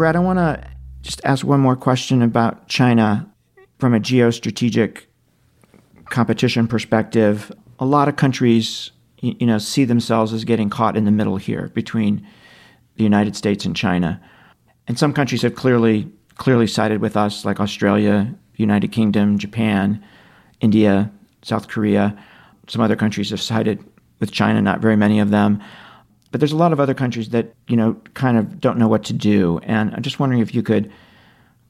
Brett, 0.00 0.16
I 0.16 0.20
want 0.20 0.38
to 0.38 0.66
just 1.02 1.20
ask 1.24 1.44
one 1.44 1.60
more 1.60 1.76
question 1.76 2.22
about 2.22 2.68
China 2.68 3.30
from 3.78 3.92
a 3.92 4.00
geostrategic 4.00 5.02
competition 6.08 6.66
perspective. 6.66 7.52
A 7.78 7.84
lot 7.84 8.08
of 8.08 8.16
countries, 8.16 8.92
you 9.20 9.46
know, 9.46 9.58
see 9.58 9.84
themselves 9.84 10.32
as 10.32 10.46
getting 10.46 10.70
caught 10.70 10.96
in 10.96 11.04
the 11.04 11.10
middle 11.10 11.36
here 11.36 11.68
between 11.74 12.26
the 12.96 13.04
United 13.04 13.36
States 13.36 13.66
and 13.66 13.76
China. 13.76 14.18
And 14.88 14.98
some 14.98 15.12
countries 15.12 15.42
have 15.42 15.54
clearly 15.54 16.10
clearly 16.36 16.66
sided 16.66 17.02
with 17.02 17.14
us, 17.14 17.44
like 17.44 17.60
Australia, 17.60 18.34
United 18.56 18.92
Kingdom, 18.92 19.36
Japan, 19.36 20.02
India, 20.62 21.12
South 21.42 21.68
Korea. 21.68 22.18
Some 22.68 22.80
other 22.80 22.96
countries 22.96 23.28
have 23.28 23.42
sided 23.42 23.84
with 24.18 24.32
China, 24.32 24.62
not 24.62 24.80
very 24.80 24.96
many 24.96 25.20
of 25.20 25.28
them. 25.28 25.62
But 26.30 26.40
there's 26.40 26.52
a 26.52 26.56
lot 26.56 26.72
of 26.72 26.80
other 26.80 26.94
countries 26.94 27.30
that, 27.30 27.54
you 27.68 27.76
know, 27.76 27.94
kind 28.14 28.36
of 28.36 28.60
don't 28.60 28.78
know 28.78 28.88
what 28.88 29.04
to 29.04 29.12
do. 29.12 29.58
And 29.64 29.92
I'm 29.94 30.02
just 30.02 30.20
wondering 30.20 30.40
if 30.40 30.54
you 30.54 30.62
could 30.62 30.90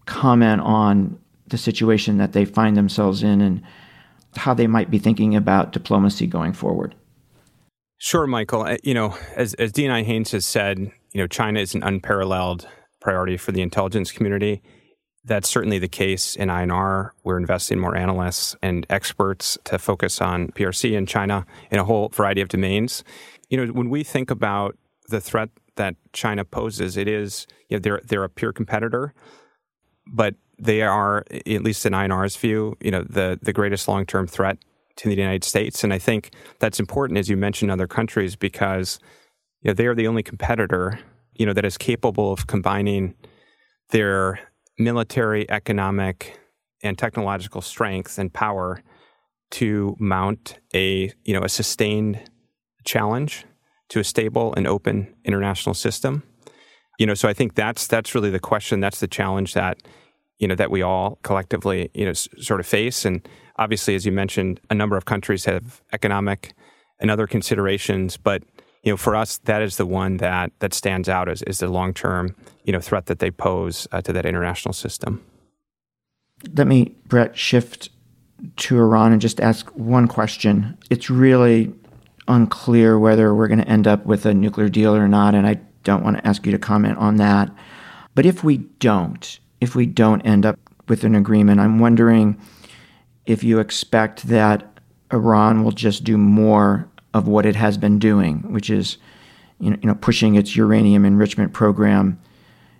comment 0.06 0.60
on 0.60 1.18
the 1.48 1.58
situation 1.58 2.18
that 2.18 2.32
they 2.32 2.44
find 2.44 2.76
themselves 2.76 3.22
in 3.22 3.40
and 3.40 3.62
how 4.36 4.54
they 4.54 4.66
might 4.66 4.90
be 4.90 4.98
thinking 4.98 5.34
about 5.34 5.72
diplomacy 5.72 6.26
going 6.26 6.52
forward. 6.52 6.94
Sure, 7.98 8.26
Michael. 8.26 8.62
Uh, 8.62 8.76
you 8.82 8.94
know, 8.94 9.16
as, 9.36 9.54
as 9.54 9.72
DNI 9.72 10.04
Haines 10.04 10.32
has 10.32 10.46
said, 10.46 10.78
you 10.78 11.20
know, 11.20 11.26
China 11.26 11.60
is 11.60 11.74
an 11.74 11.82
unparalleled 11.82 12.66
priority 13.00 13.36
for 13.36 13.52
the 13.52 13.62
intelligence 13.62 14.12
community. 14.12 14.62
That's 15.24 15.48
certainly 15.48 15.78
the 15.78 15.88
case 15.88 16.34
in 16.34 16.48
INR. 16.48 17.10
We're 17.24 17.36
investing 17.36 17.78
more 17.78 17.94
analysts 17.94 18.56
and 18.62 18.86
experts 18.88 19.58
to 19.64 19.78
focus 19.78 20.20
on 20.20 20.48
PRC 20.48 20.92
in 20.92 21.04
China 21.04 21.44
in 21.70 21.78
a 21.78 21.84
whole 21.84 22.08
variety 22.08 22.40
of 22.40 22.48
domains. 22.48 23.04
You 23.50 23.66
know, 23.66 23.72
when 23.72 23.90
we 23.90 24.02
think 24.02 24.30
about 24.30 24.78
the 25.08 25.20
threat 25.20 25.50
that 25.76 25.96
China 26.12 26.44
poses, 26.44 26.96
it 26.96 27.08
is 27.08 27.46
you 27.68 27.76
know, 27.76 27.80
they're 27.80 28.00
they're 28.04 28.24
a 28.24 28.28
peer 28.28 28.52
competitor, 28.52 29.12
but 30.06 30.34
they 30.58 30.82
are, 30.82 31.24
at 31.30 31.62
least 31.62 31.86
in 31.86 31.92
INR's 31.92 32.36
view, 32.36 32.76
you 32.80 32.90
know, 32.90 33.02
the 33.02 33.38
the 33.42 33.52
greatest 33.52 33.88
long 33.88 34.06
term 34.06 34.26
threat 34.26 34.58
to 34.96 35.08
the 35.08 35.14
United 35.14 35.44
States. 35.44 35.84
And 35.84 35.92
I 35.92 35.98
think 35.98 36.30
that's 36.58 36.80
important, 36.80 37.18
as 37.18 37.28
you 37.28 37.36
mentioned, 37.36 37.70
other 37.70 37.86
countries 37.86 38.36
because 38.36 38.98
you 39.62 39.68
know, 39.68 39.74
they 39.74 39.86
are 39.86 39.94
the 39.94 40.06
only 40.06 40.22
competitor, 40.22 40.98
you 41.34 41.46
know, 41.46 41.52
that 41.52 41.64
is 41.64 41.78
capable 41.78 42.32
of 42.32 42.46
combining 42.46 43.14
their 43.90 44.40
military, 44.78 45.50
economic, 45.50 46.38
and 46.82 46.98
technological 46.98 47.60
strength 47.60 48.18
and 48.18 48.32
power 48.32 48.82
to 49.50 49.96
mount 49.98 50.58
a 50.74 51.12
you 51.24 51.34
know 51.34 51.42
a 51.42 51.48
sustained 51.48 52.20
challenge 52.84 53.44
to 53.90 54.00
a 54.00 54.04
stable 54.04 54.54
and 54.54 54.66
open 54.66 55.14
international 55.24 55.74
system. 55.74 56.22
You 56.98 57.06
know, 57.06 57.14
so 57.14 57.28
I 57.28 57.32
think 57.32 57.54
that's 57.54 57.86
that's 57.86 58.14
really 58.14 58.30
the 58.30 58.40
question. 58.40 58.80
That's 58.80 59.00
the 59.00 59.08
challenge 59.08 59.54
that 59.54 59.78
you 60.38 60.46
know 60.48 60.54
that 60.54 60.70
we 60.70 60.82
all 60.82 61.18
collectively 61.22 61.90
you 61.94 62.04
know 62.04 62.10
s- 62.10 62.28
sort 62.38 62.60
of 62.60 62.66
face. 62.66 63.04
And 63.04 63.26
obviously, 63.56 63.94
as 63.94 64.04
you 64.04 64.12
mentioned, 64.12 64.60
a 64.70 64.74
number 64.74 64.96
of 64.96 65.04
countries 65.04 65.44
have 65.46 65.82
economic 65.92 66.52
and 67.00 67.10
other 67.10 67.26
considerations, 67.26 68.16
but 68.16 68.42
you 68.82 68.92
know, 68.92 68.96
for 68.96 69.14
us, 69.14 69.38
that 69.38 69.62
is 69.62 69.76
the 69.76 69.86
one 69.86 70.18
that 70.18 70.52
that 70.60 70.72
stands 70.72 71.08
out 71.08 71.28
as 71.28 71.42
is 71.42 71.58
the 71.58 71.68
long 71.68 71.92
term, 71.92 72.34
you 72.64 72.72
know, 72.72 72.80
threat 72.80 73.06
that 73.06 73.18
they 73.18 73.30
pose 73.30 73.86
uh, 73.92 74.00
to 74.02 74.12
that 74.12 74.24
international 74.24 74.72
system. 74.72 75.24
Let 76.54 76.66
me, 76.66 76.94
Brett, 77.06 77.36
shift 77.36 77.90
to 78.56 78.78
Iran 78.78 79.12
and 79.12 79.20
just 79.20 79.40
ask 79.40 79.68
one 79.70 80.08
question. 80.08 80.78
It's 80.88 81.10
really 81.10 81.74
unclear 82.28 82.98
whether 82.98 83.34
we're 83.34 83.48
going 83.48 83.60
to 83.60 83.68
end 83.68 83.86
up 83.86 84.06
with 84.06 84.26
a 84.26 84.34
nuclear 84.34 84.68
deal 84.68 84.94
or 84.94 85.08
not, 85.08 85.34
and 85.34 85.46
I 85.46 85.60
don't 85.84 86.04
want 86.04 86.18
to 86.18 86.26
ask 86.26 86.44
you 86.46 86.52
to 86.52 86.58
comment 86.58 86.98
on 86.98 87.16
that. 87.16 87.50
But 88.14 88.26
if 88.26 88.44
we 88.44 88.58
don't, 88.58 89.38
if 89.60 89.74
we 89.74 89.86
don't 89.86 90.20
end 90.22 90.44
up 90.44 90.58
with 90.88 91.04
an 91.04 91.14
agreement, 91.14 91.60
I'm 91.60 91.78
wondering 91.78 92.40
if 93.26 93.44
you 93.44 93.58
expect 93.58 94.24
that 94.28 94.66
Iran 95.12 95.64
will 95.64 95.72
just 95.72 96.04
do 96.04 96.16
more 96.16 96.88
of 97.14 97.26
what 97.26 97.46
it 97.46 97.56
has 97.56 97.76
been 97.76 97.98
doing, 97.98 98.52
which 98.52 98.70
is 98.70 98.98
you 99.58 99.76
know, 99.82 99.94
pushing 99.94 100.36
its 100.36 100.56
uranium 100.56 101.04
enrichment 101.04 101.52
program 101.52 102.18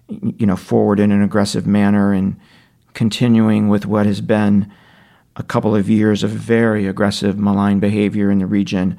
you 0.09 0.46
know 0.46 0.57
forward 0.57 0.98
in 0.98 1.12
an 1.12 1.22
aggressive 1.22 1.66
manner 1.66 2.12
and 2.12 2.38
continuing 2.94 3.68
with 3.68 3.87
what 3.87 4.07
has 4.07 4.20
been 4.20 4.70
a 5.37 5.42
couple 5.42 5.76
of 5.76 5.88
years 5.88 6.22
of 6.22 6.31
very 6.31 6.87
aggressive 6.87 7.38
malign 7.38 7.79
behavior 7.79 8.31
in 8.31 8.38
the 8.38 8.46
region. 8.46 8.98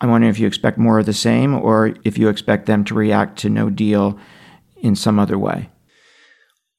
I'm 0.00 0.10
wondering 0.10 0.30
if 0.30 0.38
you 0.38 0.46
expect 0.46 0.78
more 0.78 0.98
of 0.98 1.06
the 1.06 1.12
same 1.12 1.54
or 1.54 1.94
if 2.04 2.18
you 2.18 2.28
expect 2.28 2.66
them 2.66 2.84
to 2.84 2.94
react 2.94 3.38
to 3.40 3.48
no 3.48 3.70
deal 3.70 4.18
in 4.76 4.94
some 4.94 5.18
other 5.18 5.38
way. 5.38 5.70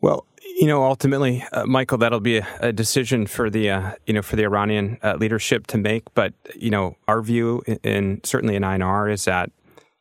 Well, 0.01 0.27
you 0.58 0.67
know, 0.67 0.84
ultimately, 0.84 1.45
uh, 1.51 1.65
Michael, 1.65 1.99
that'll 1.99 2.19
be 2.19 2.38
a, 2.38 2.47
a 2.60 2.73
decision 2.73 3.27
for 3.27 3.49
the 3.49 3.69
uh, 3.69 3.91
you 4.06 4.13
know 4.13 4.23
for 4.23 4.36
the 4.36 4.43
Iranian 4.43 4.97
uh, 5.03 5.15
leadership 5.15 5.67
to 5.67 5.77
make. 5.77 6.03
But 6.15 6.34
you 6.56 6.71
know, 6.71 6.95
our 7.08 7.21
view, 7.21 7.62
in, 7.67 7.77
in 7.84 8.21
certainly 8.23 8.56
in 8.56 8.63
INR, 8.63 9.12
is 9.12 9.25
that 9.25 9.51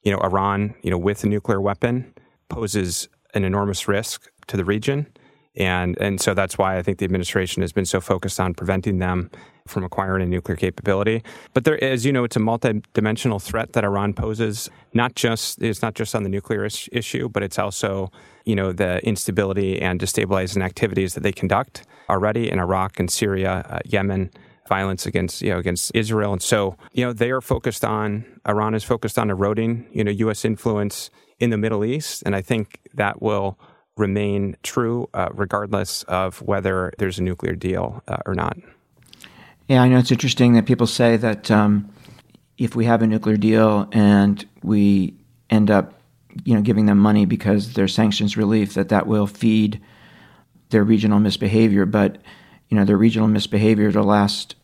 you 0.03 0.13
know 0.13 0.19
Iran, 0.19 0.75
you 0.83 0.91
know, 0.91 0.99
with 0.99 1.25
a 1.25 1.27
nuclear 1.27 1.61
weapon, 1.61 2.15
poses 2.49 3.09
an 3.35 3.45
enormous 3.45 3.87
risk 3.87 4.31
to 4.47 4.57
the 4.57 4.65
region, 4.65 5.07
and 5.57 5.97
and 5.99 6.21
so 6.21 6.33
that's 6.33 6.57
why 6.57 6.79
I 6.79 6.83
think 6.83 6.99
the 6.99 7.05
administration 7.05 7.63
has 7.63 7.73
been 7.73 7.87
so 7.87 8.01
focused 8.01 8.41
on 8.41 8.55
preventing 8.55 8.99
them 8.99 9.31
from 9.67 9.85
acquiring 9.85 10.23
a 10.23 10.27
nuclear 10.27 10.57
capability. 10.57 11.23
But 11.55 11.65
there, 11.65 11.83
as 11.83 12.05
you 12.05 12.13
know, 12.13 12.25
it's 12.25 12.37
a 12.37 12.41
multi-dimensional 12.41 13.39
threat 13.39 13.73
that 13.73 13.85
Iran 13.85 14.15
poses. 14.15 14.71
Not 14.95 15.15
just 15.15 15.63
it's 15.63 15.83
not 15.83 15.95
just 15.95 16.15
on 16.15 16.23
the 16.23 16.29
nuclear 16.29 16.65
is- 16.65 16.89
issue, 16.93 17.29
but 17.29 17.43
it's 17.43 17.59
also 17.59 18.11
you 18.45 18.55
know 18.55 18.73
the 18.73 19.05
instability 19.07 19.81
and 19.81 20.01
destabilizing 20.01 20.63
activities 20.63 21.15
that 21.15 21.23
they 21.23 21.33
conduct 21.33 21.85
already 22.09 22.51
in 22.51 22.59
Iraq 22.59 22.99
and 23.01 23.11
Syria, 23.11 23.67
uh, 23.69 23.79
Yemen, 23.85 24.31
violence 24.69 25.07
against 25.07 25.43
you 25.43 25.51
know 25.51 25.59
against 25.59 25.93
Israel, 25.95 26.33
and 26.33 26.43
so 26.43 26.77
you 26.93 27.05
know 27.05 27.13
they 27.13 27.31
are 27.31 27.41
focused 27.41 27.85
on 27.85 28.25
Iran 28.49 28.75
is 28.75 28.85
focused 28.85 29.19
on 29.19 29.31
eroding 29.31 29.87
you 29.93 30.05
know 30.05 30.11
U.S. 30.11 30.45
influence 30.45 31.11
in 31.39 31.51
the 31.51 31.59
Middle 31.59 31.85
East, 31.85 32.23
and 32.25 32.35
I 32.35 32.43
think 32.43 32.81
that 32.95 33.21
will 33.21 33.59
remain 33.97 34.57
true 34.63 35.09
uh, 35.15 35.29
regardless 35.33 36.03
of 36.05 36.43
whether 36.43 36.93
there's 36.99 37.19
a 37.19 37.23
nuclear 37.23 37.55
deal 37.55 38.03
uh, 38.09 38.19
or 38.27 38.35
not. 38.35 38.57
Yeah, 39.69 39.83
I 39.83 39.89
know 39.89 39.99
it's 39.99 40.13
interesting 40.13 40.53
that 40.53 40.67
people 40.67 40.87
say 40.87 41.17
that 41.17 41.51
um, 41.51 41.93
if 42.57 42.77
we 42.77 42.85
have 42.85 43.03
a 43.03 43.07
nuclear 43.07 43.37
deal 43.37 43.89
and 43.93 44.47
we 44.63 45.15
end 45.51 45.71
up, 45.71 45.95
you 46.45 46.55
know, 46.55 46.63
giving 46.63 46.87
them 46.87 46.99
money 46.99 47.27
because 47.27 47.73
there's 47.73 47.95
sanctions 47.95 48.37
relief, 48.37 48.75
that 48.75 48.91
that 48.91 49.07
will 49.07 49.27
feed 49.27 49.81
their 50.71 50.85
regional 50.85 51.19
misbehavior. 51.19 51.85
But 51.85 52.19
you 52.69 52.77
know, 52.77 52.85
their 52.85 52.97
regional 52.97 53.29
misbehavior 53.29 53.91
the 53.91 54.03
last 54.03 54.55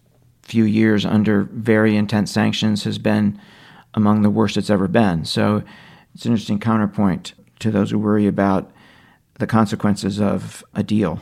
few 0.43 0.65
years 0.65 1.05
under 1.05 1.45
very 1.53 1.97
intense 1.97 2.31
sanctions 2.31 2.85
has 2.85 2.99
been 2.99 3.41
among 3.95 4.23
the 4.23 4.31
worst 4.31 4.57
it's 4.57 4.71
ever 4.71 4.89
been. 4.89 5.25
So 5.25 5.63
it's 6.15 6.25
an 6.25 6.33
interesting 6.33 6.59
counterpoint 6.59 7.35
to 7.61 7.71
those 7.71 7.91
who 7.91 7.99
worry 7.99 8.27
about 8.27 8.71
the 9.39 9.47
consequences 9.47 10.21
of 10.21 10.65
a 10.75 10.83
deal. 10.83 11.21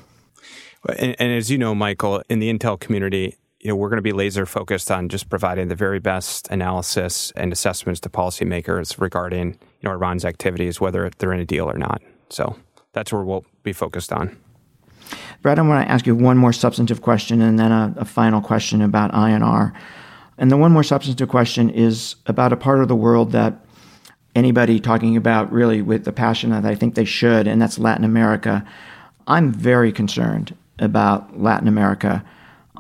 And, 0.99 1.15
and 1.19 1.33
as 1.33 1.51
you 1.51 1.59
know, 1.59 1.75
Michael, 1.75 2.23
in 2.31 2.39
the 2.39 2.53
Intel 2.53 2.81
community, 2.81 3.37
you 3.61 3.69
know, 3.69 3.77
we're 3.77 3.89
going 3.89 3.99
to 3.99 4.03
be 4.03 4.13
laser 4.13 4.47
focused 4.47 4.91
on 4.91 5.09
just 5.09 5.29
providing 5.29 5.69
the 5.69 5.75
very 5.75 5.99
best 5.99 6.49
analysis 6.49 7.31
and 7.37 7.53
assessments 7.53 8.01
to 8.01 8.09
policymakers 8.09 8.99
regarding, 8.99 9.49
you 9.51 9.89
know, 9.89 9.91
Iran's 9.91 10.25
activities, 10.25 10.81
whether 10.81 11.11
they're 11.19 11.33
in 11.33 11.41
a 11.41 11.45
deal 11.45 11.69
or 11.69 11.77
not. 11.77 12.01
So 12.31 12.57
that's 12.93 13.13
where 13.13 13.23
we'll 13.23 13.45
be 13.63 13.75
focused 13.75 14.13
on. 14.13 14.37
Brett, 15.43 15.59
I 15.59 15.63
want 15.63 15.87
to 15.87 15.91
ask 15.91 16.07
you 16.07 16.15
one 16.15 16.39
more 16.39 16.53
substantive 16.53 17.03
question 17.03 17.43
and 17.43 17.59
then 17.59 17.73
a, 17.73 17.95
a 17.99 18.05
final 18.05 18.41
question 18.41 18.81
about 18.81 19.13
INR. 19.13 19.73
And 20.39 20.51
the 20.51 20.57
one 20.57 20.73
more 20.73 20.83
substantive 20.83 21.29
question 21.29 21.69
is 21.69 22.17
about 22.27 22.53
a 22.53 22.57
part 22.57 22.81
of 22.81 22.89
the 22.89 22.97
world 22.97 23.33
that 23.33 23.63
anybody 24.35 24.81
talking 24.81 25.17
about 25.17 25.53
really 25.53 25.83
with 25.83 26.05
the 26.05 26.13
passion 26.13 26.51
that 26.51 26.65
I 26.65 26.75
think 26.75 26.95
they 26.95 27.05
should, 27.05 27.47
and 27.47 27.61
that's 27.61 27.79
Latin 27.79 28.05
America. 28.05 28.65
I'm 29.27 29.53
very 29.53 29.93
concerned 29.93 30.57
about 30.79 31.39
Latin 31.39 31.69
America. 31.69 32.25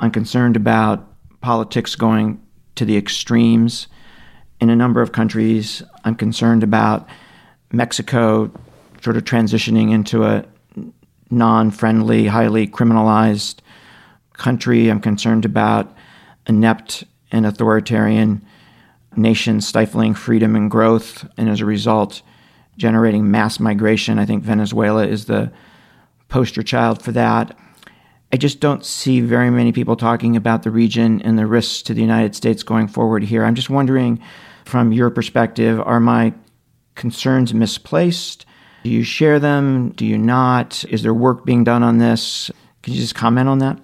I'm 0.01 0.11
concerned 0.11 0.57
about 0.57 1.07
politics 1.43 1.95
going 1.95 2.41
to 2.77 2.87
the 2.87 2.97
extremes 2.97 3.87
in 4.59 4.71
a 4.71 4.77
number 4.77 5.03
of 5.03 5.13
countries. 5.13 5.83
I'm 6.05 6.15
concerned 6.15 6.63
about 6.63 7.07
Mexico 7.71 8.51
sort 9.03 9.19
of 9.19 9.25
transitioning 9.25 9.93
into 9.93 10.25
a 10.25 10.45
non 11.31 11.71
friendly, 11.71 12.27
highly 12.27 12.67
criminalized 12.67 13.61
country. 14.33 14.89
I'm 14.89 15.01
concerned 15.01 15.45
about 15.45 15.95
inept 16.47 17.05
and 17.31 17.45
authoritarian 17.45 18.43
nations 19.17 19.69
stifling 19.69 20.15
freedom 20.15 20.57
and 20.57 20.71
growth, 20.71 21.29
and 21.37 21.51
as 21.51 21.61
a 21.61 21.67
result, 21.67 22.23
generating 22.79 23.31
mass 23.31 23.61
migration. 23.61 24.19
I 24.19 24.25
think 24.25 24.45
Venezuela 24.45 25.07
is 25.07 25.27
the 25.27 25.53
poster 26.29 26.63
child 26.63 27.03
for 27.03 27.13
that. 27.13 27.55
I 28.33 28.37
just 28.37 28.61
don't 28.61 28.85
see 28.85 29.21
very 29.21 29.51
many 29.51 29.73
people 29.73 29.97
talking 29.97 30.37
about 30.37 30.63
the 30.63 30.71
region 30.71 31.21
and 31.23 31.39
the 31.39 31.47
risks 31.47 31.83
to 31.83 31.95
the 31.95 32.01
United 32.01 32.37
States 32.37 32.63
going 32.63 32.87
forward 32.87 33.25
here. 33.25 33.45
I'm 33.45 33.57
just 33.57 33.71
wondering, 33.71 34.21
from 34.65 34.93
your 34.93 35.11
perspective, 35.11 35.81
are 35.81 35.99
my 35.99 36.33
concerns 36.95 37.53
misplaced? 37.53 38.47
Do 38.85 38.91
you 38.91 39.03
share 39.03 39.41
them? 39.41 39.91
Do 39.91 40.07
you 40.07 40.17
not? 40.17 40.85
Is 40.89 41.03
there 41.03 41.13
work 41.13 41.45
being 41.45 41.65
done 41.65 41.83
on 41.83 41.99
this? 41.99 42.51
Can 42.83 42.95
you 42.95 43.01
just 43.01 43.15
comment 43.15 43.49
on 43.49 43.59
that? 43.59 43.79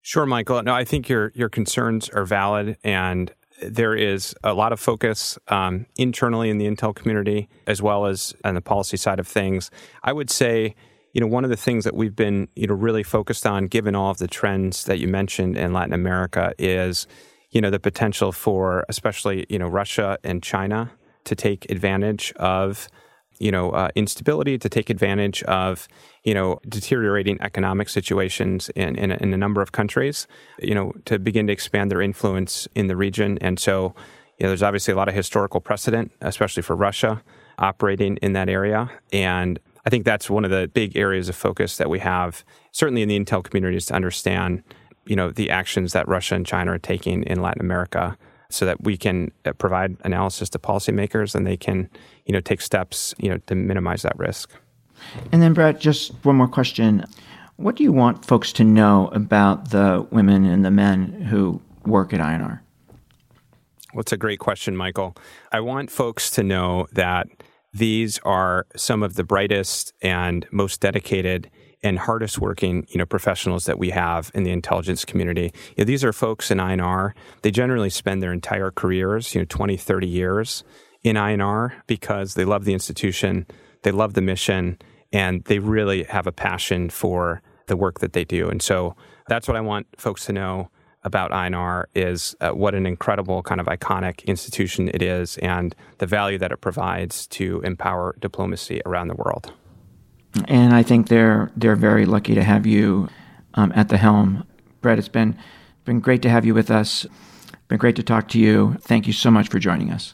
Sure, 0.00 0.24
Michael. 0.24 0.62
No, 0.62 0.72
I 0.72 0.84
think 0.84 1.08
your 1.08 1.32
your 1.34 1.48
concerns 1.48 2.08
are 2.08 2.24
valid, 2.24 2.78
and 2.84 3.32
there 3.62 3.94
is 3.94 4.34
a 4.44 4.54
lot 4.54 4.72
of 4.72 4.80
focus 4.80 5.38
um, 5.48 5.86
internally 5.96 6.48
in 6.48 6.58
the 6.58 6.66
Intel 6.66 6.94
community 6.94 7.48
as 7.66 7.82
well 7.82 8.06
as 8.06 8.34
on 8.44 8.54
the 8.54 8.60
policy 8.60 8.96
side 8.96 9.18
of 9.18 9.26
things. 9.26 9.70
I 10.02 10.12
would 10.12 10.30
say 10.30 10.74
you 11.16 11.20
know, 11.20 11.26
one 11.26 11.44
of 11.44 11.50
the 11.50 11.56
things 11.56 11.84
that 11.84 11.94
we've 11.94 12.14
been, 12.14 12.46
you 12.56 12.66
know, 12.66 12.74
really 12.74 13.02
focused 13.02 13.46
on, 13.46 13.68
given 13.68 13.94
all 13.94 14.10
of 14.10 14.18
the 14.18 14.28
trends 14.28 14.84
that 14.84 14.98
you 14.98 15.08
mentioned 15.08 15.56
in 15.56 15.72
Latin 15.72 15.94
America, 15.94 16.52
is, 16.58 17.06
you 17.52 17.62
know, 17.62 17.70
the 17.70 17.80
potential 17.80 18.32
for, 18.32 18.84
especially, 18.90 19.46
you 19.48 19.58
know, 19.58 19.66
Russia 19.66 20.18
and 20.22 20.42
China 20.42 20.90
to 21.24 21.34
take 21.34 21.70
advantage 21.70 22.34
of, 22.36 22.90
you 23.38 23.50
know, 23.50 23.70
uh, 23.70 23.88
instability, 23.94 24.58
to 24.58 24.68
take 24.68 24.90
advantage 24.90 25.42
of, 25.44 25.88
you 26.22 26.34
know, 26.34 26.60
deteriorating 26.68 27.40
economic 27.40 27.88
situations 27.88 28.68
in, 28.76 28.94
in, 28.96 29.10
in 29.10 29.32
a 29.32 29.38
number 29.38 29.62
of 29.62 29.72
countries, 29.72 30.26
you 30.58 30.74
know, 30.74 30.92
to 31.06 31.18
begin 31.18 31.46
to 31.46 31.52
expand 31.54 31.90
their 31.90 32.02
influence 32.02 32.68
in 32.74 32.88
the 32.88 32.96
region. 32.96 33.38
And 33.40 33.58
so, 33.58 33.94
you 34.38 34.44
know, 34.44 34.50
there's 34.50 34.62
obviously 34.62 34.92
a 34.92 34.96
lot 34.98 35.08
of 35.08 35.14
historical 35.14 35.62
precedent, 35.62 36.12
especially 36.20 36.62
for 36.62 36.76
Russia 36.76 37.22
operating 37.58 38.18
in 38.18 38.34
that 38.34 38.50
area. 38.50 38.90
And 39.14 39.58
I 39.86 39.90
think 39.90 40.04
that's 40.04 40.28
one 40.28 40.44
of 40.44 40.50
the 40.50 40.66
big 40.66 40.96
areas 40.96 41.28
of 41.28 41.36
focus 41.36 41.76
that 41.76 41.88
we 41.88 42.00
have, 42.00 42.44
certainly 42.72 43.02
in 43.02 43.08
the 43.08 43.18
Intel 43.18 43.42
community, 43.42 43.76
is 43.76 43.86
to 43.86 43.94
understand, 43.94 44.64
you 45.06 45.14
know, 45.14 45.30
the 45.30 45.48
actions 45.48 45.92
that 45.92 46.08
Russia 46.08 46.34
and 46.34 46.44
China 46.44 46.72
are 46.72 46.78
taking 46.78 47.22
in 47.22 47.40
Latin 47.40 47.60
America, 47.60 48.18
so 48.50 48.66
that 48.66 48.82
we 48.82 48.96
can 48.96 49.30
uh, 49.44 49.52
provide 49.52 49.96
analysis 50.02 50.50
to 50.50 50.58
policymakers 50.58 51.34
and 51.36 51.46
they 51.46 51.56
can, 51.56 51.88
you 52.26 52.32
know, 52.32 52.40
take 52.40 52.60
steps, 52.60 53.14
you 53.18 53.30
know, 53.30 53.38
to 53.46 53.54
minimize 53.54 54.02
that 54.02 54.18
risk. 54.18 54.50
And 55.30 55.40
then, 55.40 55.54
Brett, 55.54 55.78
just 55.78 56.12
one 56.24 56.34
more 56.34 56.48
question: 56.48 57.04
What 57.54 57.76
do 57.76 57.84
you 57.84 57.92
want 57.92 58.24
folks 58.24 58.52
to 58.54 58.64
know 58.64 59.08
about 59.12 59.70
the 59.70 60.04
women 60.10 60.44
and 60.44 60.64
the 60.64 60.70
men 60.72 61.22
who 61.22 61.62
work 61.84 62.12
at 62.12 62.18
INR? 62.18 62.58
Well, 63.94 64.00
it's 64.00 64.12
a 64.12 64.16
great 64.16 64.40
question, 64.40 64.76
Michael. 64.76 65.16
I 65.52 65.60
want 65.60 65.90
folks 65.90 66.28
to 66.32 66.42
know 66.42 66.88
that 66.92 67.28
these 67.72 68.18
are 68.20 68.66
some 68.76 69.02
of 69.02 69.14
the 69.14 69.24
brightest 69.24 69.92
and 70.00 70.46
most 70.50 70.80
dedicated 70.80 71.50
and 71.82 71.98
hardest 71.98 72.38
working, 72.38 72.86
you 72.88 72.98
know, 72.98 73.06
professionals 73.06 73.66
that 73.66 73.78
we 73.78 73.90
have 73.90 74.30
in 74.34 74.42
the 74.42 74.50
intelligence 74.50 75.04
community. 75.04 75.52
You 75.70 75.74
know, 75.78 75.84
these 75.84 76.04
are 76.04 76.12
folks 76.12 76.50
in 76.50 76.58
INR. 76.58 77.12
They 77.42 77.50
generally 77.50 77.90
spend 77.90 78.22
their 78.22 78.32
entire 78.32 78.70
careers, 78.70 79.34
you 79.34 79.40
know, 79.40 79.46
20, 79.48 79.76
30 79.76 80.06
years 80.06 80.64
in 81.04 81.16
INR 81.16 81.72
because 81.86 82.34
they 82.34 82.44
love 82.44 82.64
the 82.64 82.72
institution, 82.72 83.46
they 83.82 83.92
love 83.92 84.14
the 84.14 84.22
mission, 84.22 84.78
and 85.12 85.44
they 85.44 85.58
really 85.58 86.04
have 86.04 86.26
a 86.26 86.32
passion 86.32 86.90
for 86.90 87.42
the 87.68 87.76
work 87.76 88.00
that 88.00 88.12
they 88.12 88.24
do. 88.24 88.48
And 88.48 88.62
so 88.62 88.96
that's 89.28 89.46
what 89.46 89.56
I 89.56 89.60
want 89.60 89.86
folks 89.96 90.24
to 90.26 90.32
know 90.32 90.70
about 91.06 91.30
INR 91.30 91.84
is 91.94 92.34
uh, 92.40 92.50
what 92.50 92.74
an 92.74 92.84
incredible 92.84 93.40
kind 93.44 93.60
of 93.60 93.68
iconic 93.68 94.26
institution 94.26 94.90
it 94.92 95.00
is 95.00 95.38
and 95.38 95.74
the 95.98 96.06
value 96.06 96.36
that 96.36 96.50
it 96.50 96.60
provides 96.60 97.28
to 97.28 97.60
empower 97.60 98.16
diplomacy 98.18 98.82
around 98.84 99.06
the 99.06 99.14
world. 99.14 99.52
And 100.48 100.74
I 100.74 100.82
think 100.82 101.08
they're 101.08 101.50
they're 101.56 101.76
very 101.76 102.04
lucky 102.04 102.34
to 102.34 102.42
have 102.42 102.66
you 102.66 103.08
um, 103.54 103.72
at 103.74 103.88
the 103.88 103.96
helm, 103.96 104.44
Brett. 104.82 104.98
It's 104.98 105.08
been 105.08 105.38
been 105.84 106.00
great 106.00 106.20
to 106.22 106.28
have 106.28 106.44
you 106.44 106.52
with 106.52 106.70
us. 106.70 107.06
Been 107.68 107.78
great 107.78 107.96
to 107.96 108.02
talk 108.02 108.28
to 108.30 108.38
you. 108.38 108.76
Thank 108.80 109.06
you 109.06 109.12
so 109.12 109.30
much 109.30 109.48
for 109.48 109.58
joining 109.58 109.90
us, 109.90 110.12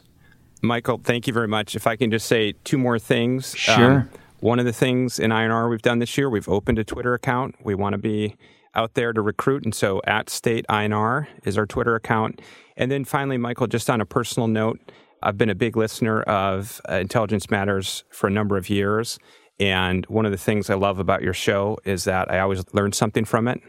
Michael. 0.61 1.01
Thank 1.03 1.27
you 1.27 1.33
very 1.33 1.47
much. 1.47 1.75
If 1.75 1.87
I 1.87 1.97
can 1.97 2.11
just 2.11 2.27
say 2.27 2.53
two 2.63 2.77
more 2.77 2.99
things. 2.99 3.53
Sure. 3.57 4.01
Um, 4.01 4.09
one 4.39 4.59
of 4.59 4.65
the 4.65 4.73
things 4.73 5.19
in 5.19 5.31
INR 5.31 5.69
we've 5.69 5.81
done 5.81 5.99
this 5.99 6.17
year, 6.17 6.29
we've 6.29 6.49
opened 6.49 6.77
a 6.77 6.83
Twitter 6.83 7.13
account. 7.13 7.55
We 7.63 7.75
want 7.75 7.93
to 7.93 7.97
be 7.97 8.35
out 8.75 8.93
there 8.93 9.13
to 9.13 9.21
recruit. 9.21 9.63
And 9.63 9.73
so 9.73 10.01
at 10.05 10.29
State 10.29 10.65
INR 10.69 11.27
is 11.43 11.57
our 11.57 11.65
Twitter 11.65 11.95
account. 11.95 12.41
And 12.75 12.91
then 12.91 13.05
finally, 13.05 13.37
Michael, 13.37 13.67
just 13.67 13.89
on 13.89 14.01
a 14.01 14.05
personal 14.05 14.47
note, 14.47 14.79
I've 15.21 15.37
been 15.37 15.49
a 15.49 15.55
big 15.55 15.77
listener 15.77 16.21
of 16.23 16.81
uh, 16.89 16.95
Intelligence 16.95 17.49
Matters 17.49 18.03
for 18.09 18.27
a 18.27 18.31
number 18.31 18.57
of 18.57 18.69
years. 18.69 19.19
And 19.59 20.05
one 20.07 20.25
of 20.25 20.31
the 20.31 20.37
things 20.37 20.69
I 20.69 20.75
love 20.75 20.99
about 20.99 21.21
your 21.21 21.33
show 21.33 21.77
is 21.85 22.03
that 22.05 22.31
I 22.31 22.39
always 22.39 22.63
learn 22.73 22.91
something 22.91 23.23
from 23.23 23.47
it. 23.47 23.61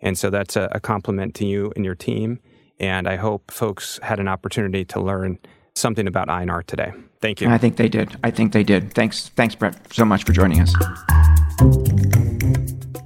And 0.00 0.16
so 0.16 0.30
that's 0.30 0.56
a, 0.56 0.68
a 0.72 0.80
compliment 0.80 1.34
to 1.36 1.46
you 1.46 1.72
and 1.76 1.84
your 1.84 1.94
team. 1.94 2.40
And 2.80 3.08
I 3.08 3.16
hope 3.16 3.50
folks 3.50 3.98
had 4.02 4.20
an 4.20 4.28
opportunity 4.28 4.84
to 4.86 5.00
learn 5.00 5.38
something 5.74 6.06
about 6.06 6.28
INR 6.28 6.64
today. 6.64 6.92
Thank 7.20 7.40
you. 7.40 7.48
I 7.48 7.58
think 7.58 7.76
they 7.76 7.88
did. 7.88 8.16
I 8.22 8.30
think 8.30 8.52
they 8.52 8.64
did. 8.64 8.94
Thanks, 8.94 9.30
thanks, 9.30 9.54
Brett, 9.54 9.92
so 9.92 10.04
much 10.04 10.24
for 10.24 10.32
joining 10.32 10.60
us. 10.60 10.74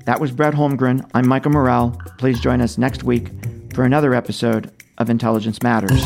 That 0.08 0.20
was 0.20 0.30
Brett 0.32 0.54
Holmgren. 0.54 1.06
I'm 1.12 1.28
Michael 1.28 1.50
Morell. 1.50 1.90
Please 2.16 2.40
join 2.40 2.62
us 2.62 2.78
next 2.78 3.04
week 3.04 3.28
for 3.74 3.84
another 3.84 4.14
episode 4.14 4.72
of 4.96 5.10
Intelligence 5.10 5.62
Matters. 5.62 6.00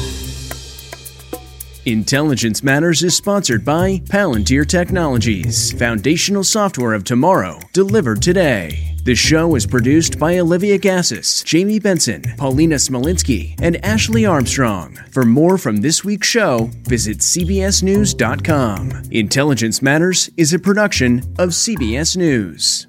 Intelligence 1.87 2.65
Matters 2.65 3.05
is 3.05 3.17
sponsored 3.17 3.65
by 3.65 3.99
Palantir 4.07 4.67
Technologies, 4.67 5.71
foundational 5.79 6.43
software 6.43 6.95
of 6.95 7.05
tomorrow, 7.05 7.61
delivered 7.73 8.21
today. 8.21 8.97
The 9.05 9.15
show 9.15 9.55
is 9.55 9.69
produced 9.69 10.19
by 10.19 10.41
Olivia 10.41 10.81
Gazis, 10.81 11.45
Jamie 11.45 11.79
Benson, 11.79 12.25
Paulina 12.37 12.75
Smolinski, 12.75 13.55
and 13.63 13.77
Ashley 13.85 14.27
Armstrong. 14.27 14.97
For 15.13 15.25
more 15.25 15.57
from 15.57 15.77
this 15.77 16.03
week's 16.03 16.27
show, 16.27 16.71
visit 16.89 17.19
CBSNews.com. 17.19 19.03
Intelligence 19.13 19.81
Matters 19.81 20.29
is 20.37 20.53
a 20.53 20.59
production 20.59 21.19
of 21.39 21.51
CBS 21.51 22.17
News. 22.17 22.89